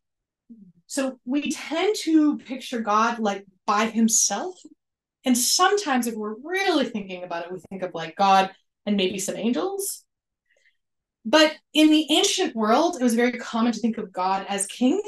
[0.86, 4.54] So we tend to picture God like by himself.
[5.26, 8.50] And sometimes, if we're really thinking about it, we think of like God
[8.88, 10.04] and maybe some angels.
[11.24, 15.00] But in the ancient world, it was very common to think of God as king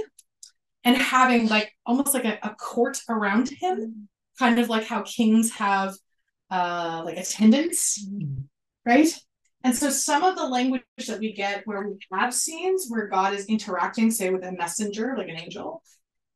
[0.85, 4.09] and having like almost like a, a court around him,
[4.39, 5.94] kind of like how kings have
[6.51, 8.07] uh, like attendants,
[8.85, 9.09] right?
[9.65, 13.35] And so some of the language that we get where we have scenes where God
[13.35, 15.82] is interacting, say, with a messenger, like an angel,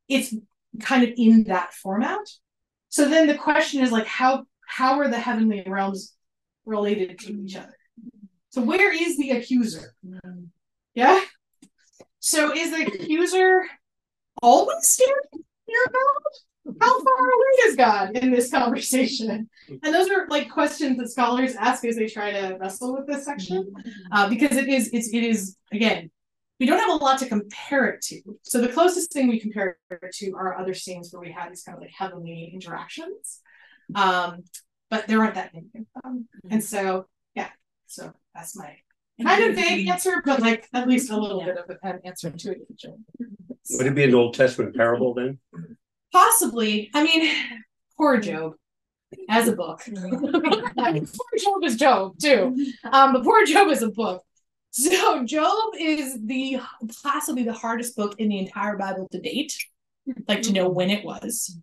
[0.07, 0.33] it's
[0.79, 2.25] kind of in that format.
[2.89, 6.14] So then the question is like, how how are the heavenly realms
[6.65, 7.77] related to each other.
[8.49, 9.93] So where is the accuser?
[10.93, 11.21] Yeah.
[12.19, 13.65] So is the accuser
[14.41, 16.77] always standing near God?
[16.81, 19.49] How far away is God in this conversation?
[19.69, 23.25] And those are like questions that scholars ask as they try to wrestle with this
[23.25, 23.71] section,
[24.11, 26.09] uh, because it is it's it is again
[26.59, 28.21] we don't have a lot to compare it to.
[28.43, 31.63] So the closest thing we compare it to are other scenes where we have these
[31.63, 33.41] kind of like heavenly interactions.
[33.93, 34.43] Um,
[34.89, 36.27] but there aren't that many of them.
[36.49, 37.49] And so, yeah,
[37.87, 38.77] so that's my
[39.23, 42.51] kind of vague answer, but like at least a little bit of an answer to
[42.51, 42.67] it.
[43.71, 45.39] Would it be an Old Testament parable then?
[46.11, 46.89] Possibly.
[46.93, 47.35] I mean,
[47.97, 48.53] poor Job
[49.29, 49.81] as a book.
[49.85, 52.55] poor Job is Job too.
[52.91, 54.23] Um, but poor Job is a book.
[54.71, 56.59] So Job is the
[57.01, 59.57] possibly the hardest book in the entire Bible to date,
[60.27, 61.57] like to know when it was.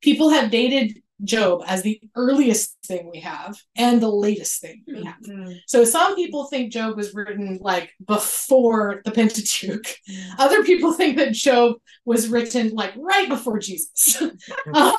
[0.00, 5.04] People have dated Job as the earliest thing we have and the latest thing we
[5.04, 5.20] have.
[5.20, 5.52] Mm-hmm.
[5.66, 9.82] So some people think Job was written like before the Pentateuch.
[9.82, 10.32] Mm-hmm.
[10.38, 14.20] Other people think that Job was written like right before Jesus.
[14.22, 14.96] um,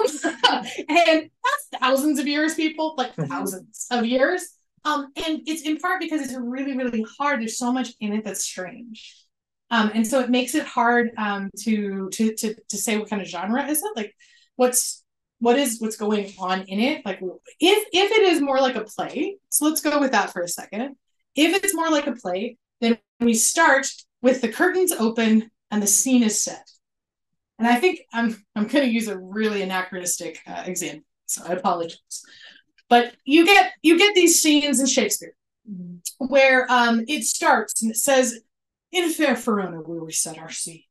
[0.90, 3.30] and that's thousands of years, people, like mm-hmm.
[3.30, 4.58] thousands of years.
[4.84, 7.40] Um, and it's in part because it's really, really hard.
[7.40, 9.16] There's so much in it that's strange.
[9.70, 13.22] Um, and so it makes it hard um, to, to to to say what kind
[13.22, 14.14] of genre is it like
[14.58, 15.01] what's
[15.42, 17.06] what is what's going on in it?
[17.06, 17.20] Like
[17.60, 20.48] if if it is more like a play so let's go with that for a
[20.48, 20.96] second.
[21.36, 23.88] If it's more like a play then we start
[24.22, 26.70] with the curtains open and the scene is set.
[27.58, 31.54] And i think i'm i'm going to use a really anachronistic uh, example so i
[31.54, 32.24] apologize.
[32.88, 35.36] But you get you get these scenes in shakespeare
[36.20, 38.42] where um it starts and it says
[38.92, 40.84] in fair verona where we set our scene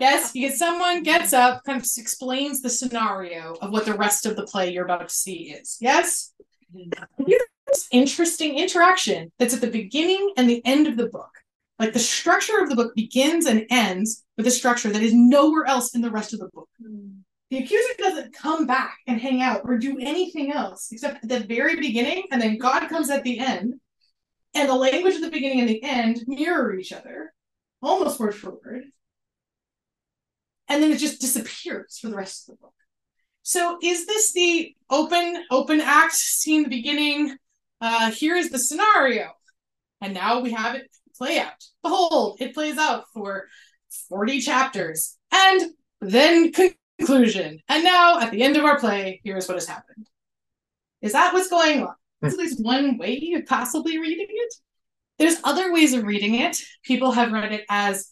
[0.00, 4.36] yes, because someone gets up, kind of explains the scenario of what the rest of
[4.36, 5.78] the play you're about to see is.
[5.80, 6.32] Yes?
[6.74, 7.24] Mm-hmm.
[7.26, 11.30] Here's interesting interaction that's at the beginning and the end of the book.
[11.78, 15.66] Like the structure of the book begins and ends with a structure that is nowhere
[15.66, 16.68] else in the rest of the book.
[16.82, 17.20] Mm-hmm.
[17.50, 21.40] The accuser doesn't come back and hang out or do anything else except at the
[21.40, 23.74] very beginning, and then God comes at the end,
[24.54, 27.34] and the language of the beginning and the end mirror each other,
[27.82, 28.84] almost word for word
[30.72, 32.74] and then it just disappears for the rest of the book.
[33.42, 37.36] So is this the open open act scene the beginning?
[37.80, 39.32] Uh, here is the scenario,
[40.00, 41.62] and now we have it play out.
[41.82, 43.48] Behold, it plays out for
[44.08, 46.52] 40 chapters, and then
[46.98, 47.60] conclusion.
[47.68, 50.08] And now at the end of our play, here's what has happened.
[51.02, 51.94] Is that what's going on?
[52.22, 54.54] Is at least one way of possibly reading it.
[55.18, 56.56] There's other ways of reading it.
[56.84, 58.11] People have read it as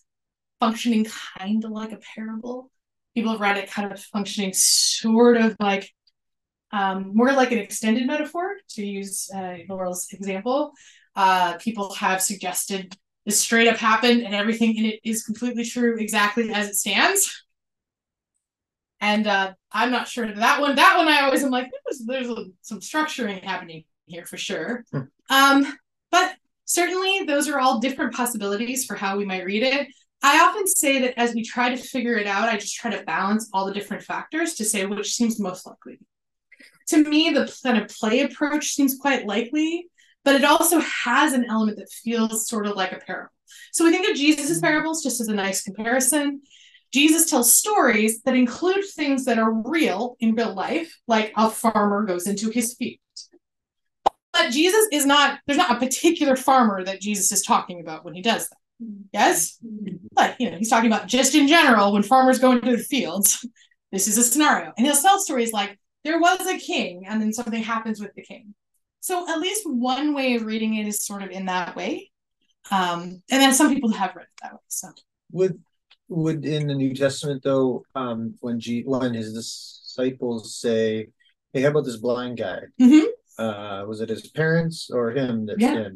[0.60, 1.06] functioning
[1.38, 2.70] kind of like a parable.
[3.14, 5.90] People have read it kind of functioning sort of like
[6.72, 10.72] um, more like an extended metaphor, to use uh, Laurel's example.
[11.16, 12.96] Uh, people have suggested
[13.26, 17.44] this straight up happened and everything in it is completely true exactly as it stands.
[19.00, 20.76] And uh, I'm not sure that one.
[20.76, 24.84] That one I always am like, there's, there's a, some structuring happening here for sure.
[24.92, 25.00] Hmm.
[25.30, 25.78] Um,
[26.10, 26.34] but
[26.66, 29.88] certainly those are all different possibilities for how we might read it.
[30.22, 33.04] I often say that as we try to figure it out, I just try to
[33.04, 35.98] balance all the different factors to say which seems most likely.
[36.88, 39.86] To me, the kind of play approach seems quite likely,
[40.24, 43.32] but it also has an element that feels sort of like a parable.
[43.72, 44.66] So we think of Jesus' mm-hmm.
[44.66, 46.42] parables just as a nice comparison.
[46.92, 52.04] Jesus tells stories that include things that are real in real life, like a farmer
[52.04, 52.98] goes into his field.
[54.32, 58.14] But Jesus is not, there's not a particular farmer that Jesus is talking about when
[58.14, 58.56] he does that.
[59.12, 59.58] Yes?
[60.14, 63.44] But, you know, he's talking about just in general, when farmers go into the fields,
[63.92, 64.72] this is a scenario.
[64.76, 68.22] And he'll tell stories like, there was a king, and then something happens with the
[68.22, 68.54] king.
[69.00, 72.10] So at least one way of reading it is sort of in that way.
[72.70, 74.58] Um, and then some people have read it that way.
[74.68, 74.88] So
[75.32, 75.60] Would
[76.08, 81.08] would in the New Testament though, um, when G when his disciples say,
[81.52, 83.06] "Hey, how about this blind guy?" Mhm.
[83.38, 85.88] Uh, was it his parents or him that Yeah.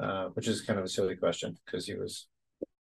[0.00, 2.26] Uh, which is kind of a silly question because he was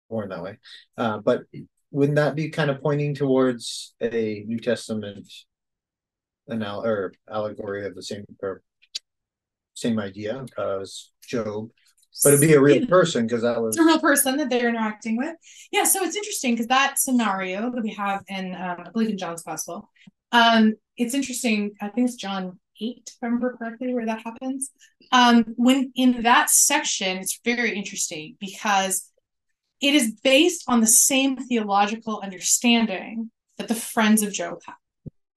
[0.10, 0.58] born that way.
[0.98, 1.44] Uh, but
[1.92, 5.28] wouldn't that be kind of pointing towards a New Testament
[6.50, 8.64] anal or allegory of the same or
[9.76, 11.70] same idea as Job?
[12.24, 14.70] But it'd be a real person because that was it's a real person that they're
[14.70, 15.36] interacting with.
[15.72, 19.18] Yeah, so it's interesting because that scenario that we have in, um, I believe in
[19.20, 19.88] John's Gospel,
[20.32, 21.74] um, it's interesting.
[21.80, 24.72] I think it's John eight, if I remember correctly, where that happens.
[25.12, 29.10] Um, when in that section, it's very interesting because
[29.82, 34.76] it is based on the same theological understanding that the friends of Job had.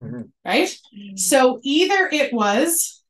[0.03, 0.31] Mhm.
[0.45, 0.79] Right?
[1.17, 3.03] So either it was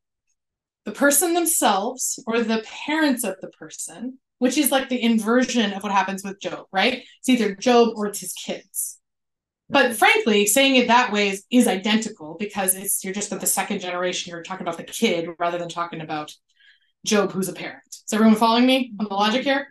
[0.84, 5.82] the person themselves or the parents of the person, which is like the inversion of
[5.82, 7.04] what happens with Job, right?
[7.18, 8.98] It's either Job or it's his kids.
[9.68, 13.46] But frankly, saying it that way is, is identical because it's you're just at the
[13.46, 16.32] second generation, you're talking about the kid rather than talking about
[17.04, 17.82] Job who's a parent.
[17.88, 19.68] Is everyone following me on the logic here?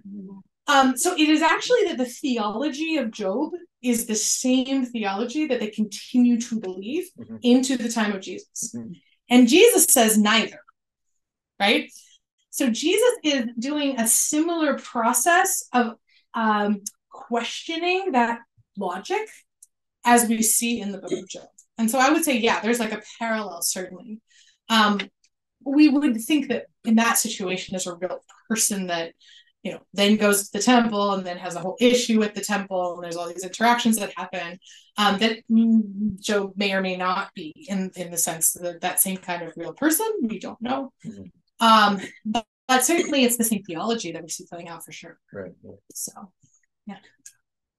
[0.67, 3.51] Um, so it is actually that the theology of Job
[3.81, 7.39] is the same theology that they continue to believe Mhm.
[7.43, 8.73] into the time of Jesus.
[8.75, 8.99] Mhm.
[9.29, 10.59] And Jesus says neither,
[11.59, 11.91] right?
[12.49, 15.95] So Jesus is doing a similar process of
[16.33, 18.39] um, questioning that
[18.77, 19.29] logic
[20.05, 21.47] as we see in the book of Job.
[21.77, 24.21] And so I would say, yeah, there's like a parallel, certainly.
[24.69, 24.99] Um,
[25.65, 29.13] we would think that in that situation, there's a real person that,
[29.63, 32.41] you know, then goes to the temple and then has a whole issue with the
[32.41, 34.59] temple, and there's all these interactions that happen.
[34.97, 35.39] Um, that
[36.21, 39.53] Job may or may not be in in the sense that that same kind of
[39.57, 40.07] real person.
[40.21, 40.93] We don't know.
[41.03, 41.31] Mhm.
[41.59, 45.17] Um, but, but certainly it's the same theology that we see playing out for sure.
[45.33, 45.51] right.
[45.93, 46.11] So
[46.85, 46.97] yeah.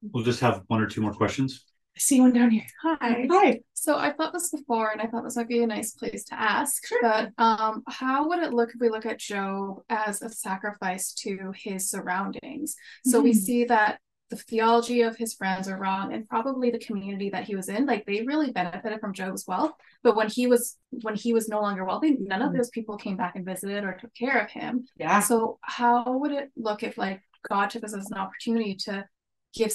[0.02, 1.64] We'll just have one or two more questions.
[1.96, 2.64] I see one down here.
[2.82, 3.26] Hi.
[3.30, 3.60] Hi.
[3.72, 6.38] So I thought this before, and I thought this might be a nice place to
[6.38, 6.86] ask.
[6.86, 7.00] Sure.
[7.00, 11.52] But um, how would it look if we look at Job as a sacrifice to
[11.56, 12.76] his surroundings?
[13.06, 13.36] So we Mhm.
[13.36, 17.54] see that the theology of his friends are wrong, and probably the community that he
[17.56, 19.72] was in, like they really benefited from Job's wealth.
[20.02, 23.16] But when he was when he was no longer wealthy, none of those people came
[23.16, 24.84] back and visited or took care of him.
[24.98, 25.20] Yeah.
[25.20, 29.06] So how would it look if like God took this as an opportunity to
[29.54, 29.70] give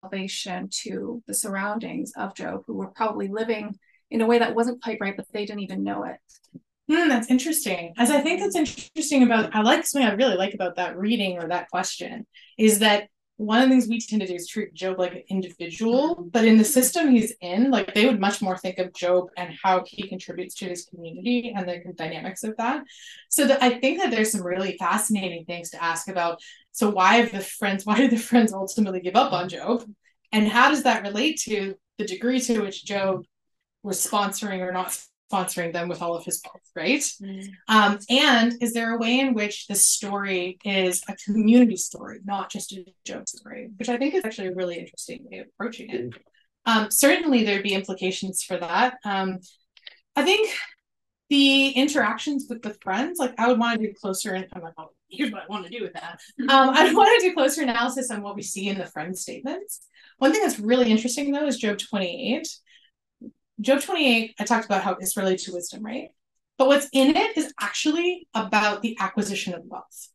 [0.00, 3.76] salvation to the surroundings of Job, who were probably living
[4.10, 6.16] in a way that wasn't quite right, but they didn't even know it.
[6.88, 7.94] Hmm, that's interesting.
[7.98, 11.38] As I think that's interesting about, I like something I really like about that reading
[11.38, 14.72] or that question is that one of the things we tend to do is treat
[14.72, 18.56] Job like an individual, but in the system he's in, like they would much more
[18.56, 22.84] think of Job and how he contributes to his community and the dynamics of that.
[23.28, 26.40] So that I think that there's some really fascinating things to ask about.
[26.72, 29.84] So why have the friends, why did the friends ultimately give up on Job?
[30.32, 33.24] And how does that relate to the degree to which Job
[33.82, 34.98] was sponsoring or not
[35.32, 37.04] sponsoring them with all of his wealth, right?
[37.68, 42.50] Um, and is there a way in which the story is a community story, not
[42.50, 45.90] just a Job story, which I think is actually a really interesting way of approaching
[45.90, 46.14] it.
[46.64, 48.98] Um, certainly, there'd be implications for that.
[49.04, 49.38] Um,
[50.16, 50.48] I think
[51.28, 54.74] the interactions with the friends, like I would want to do closer, and I'm like,
[54.78, 56.20] oh, here's what I want to do with that.
[56.40, 59.86] Um, I want to do closer analysis on what we see in the friend statements.
[60.18, 62.48] One thing that's really interesting though is Job 28.
[63.60, 66.10] Job 28, I talked about how it's related to wisdom, right?
[66.58, 70.08] But what's in it is actually about the acquisition of wealth.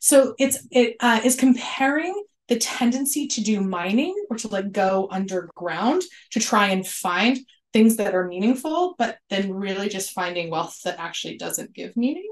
[0.00, 5.08] So it's it uh, is comparing the tendency to do mining or to like go
[5.10, 6.02] underground
[6.32, 7.38] to try and find
[7.72, 12.31] things that are meaningful, but then really just finding wealth that actually doesn't give meaning.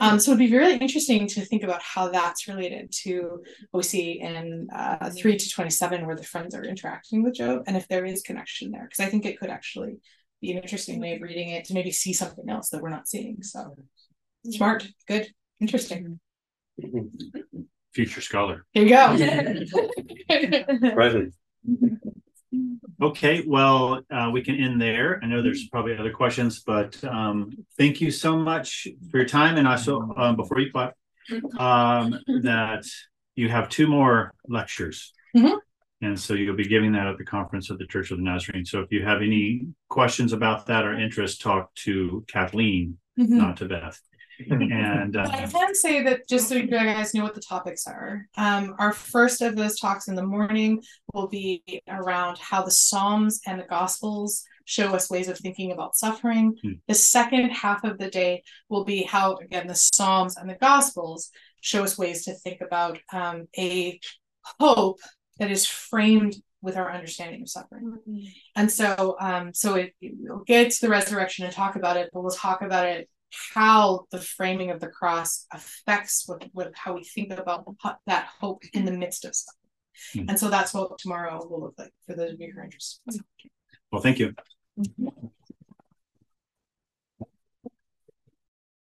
[0.00, 3.82] Um, so it'd be really interesting to think about how that's related to what we
[3.82, 7.88] see in uh, 3 to 27, where the friends are interacting with Job, and if
[7.88, 9.98] there is connection there, because I think it could actually
[10.40, 13.08] be an interesting way of reading it to maybe see something else that we're not
[13.08, 13.42] seeing.
[13.42, 13.76] So
[14.44, 15.28] smart, good,
[15.60, 16.20] interesting.
[17.92, 18.64] Future scholar.
[18.72, 19.16] Here you go.
[20.94, 21.34] Present.
[23.00, 25.20] Okay, well, uh, we can end there.
[25.22, 29.56] I know there's probably other questions, but um, thank you so much for your time.
[29.56, 30.94] And also, um, before you clap,
[31.58, 32.84] um, that
[33.36, 35.12] you have two more lectures.
[35.36, 35.58] Mhm.
[36.00, 38.64] And so you'll be giving that at the conference of the Church of the Nazarene.
[38.64, 43.28] So if you have any questions about that or interest, talk to Kathleen, Mhm.
[43.30, 44.00] not to Beth.
[44.38, 47.86] And But I uh, can say that just so you guys know what the topics
[47.86, 48.26] are.
[48.36, 50.82] Um, our first of those talks in the morning
[51.12, 55.96] will be around how the Psalms and the Gospels show us ways of thinking about
[55.96, 56.56] suffering.
[56.62, 56.72] Hmm.
[56.86, 61.30] The second half of the day will be how, again, the Psalms and the Gospels
[61.60, 63.98] show us ways to think about um, a
[64.60, 65.00] hope
[65.38, 67.98] that is framed with our understanding of suffering.
[68.56, 72.22] And so, um, so it, we'll get to the resurrection and talk about it, but
[72.22, 73.08] we'll talk about it
[73.54, 77.66] how the framing of the cross affects what, what how we think about
[78.06, 79.58] that hope in the midst of suffering.
[80.14, 80.30] Hmm.
[80.30, 83.22] And so that's what tomorrow will look like for those of you who are interested.
[83.90, 84.34] well, thank you.
[84.78, 85.30] Mhm.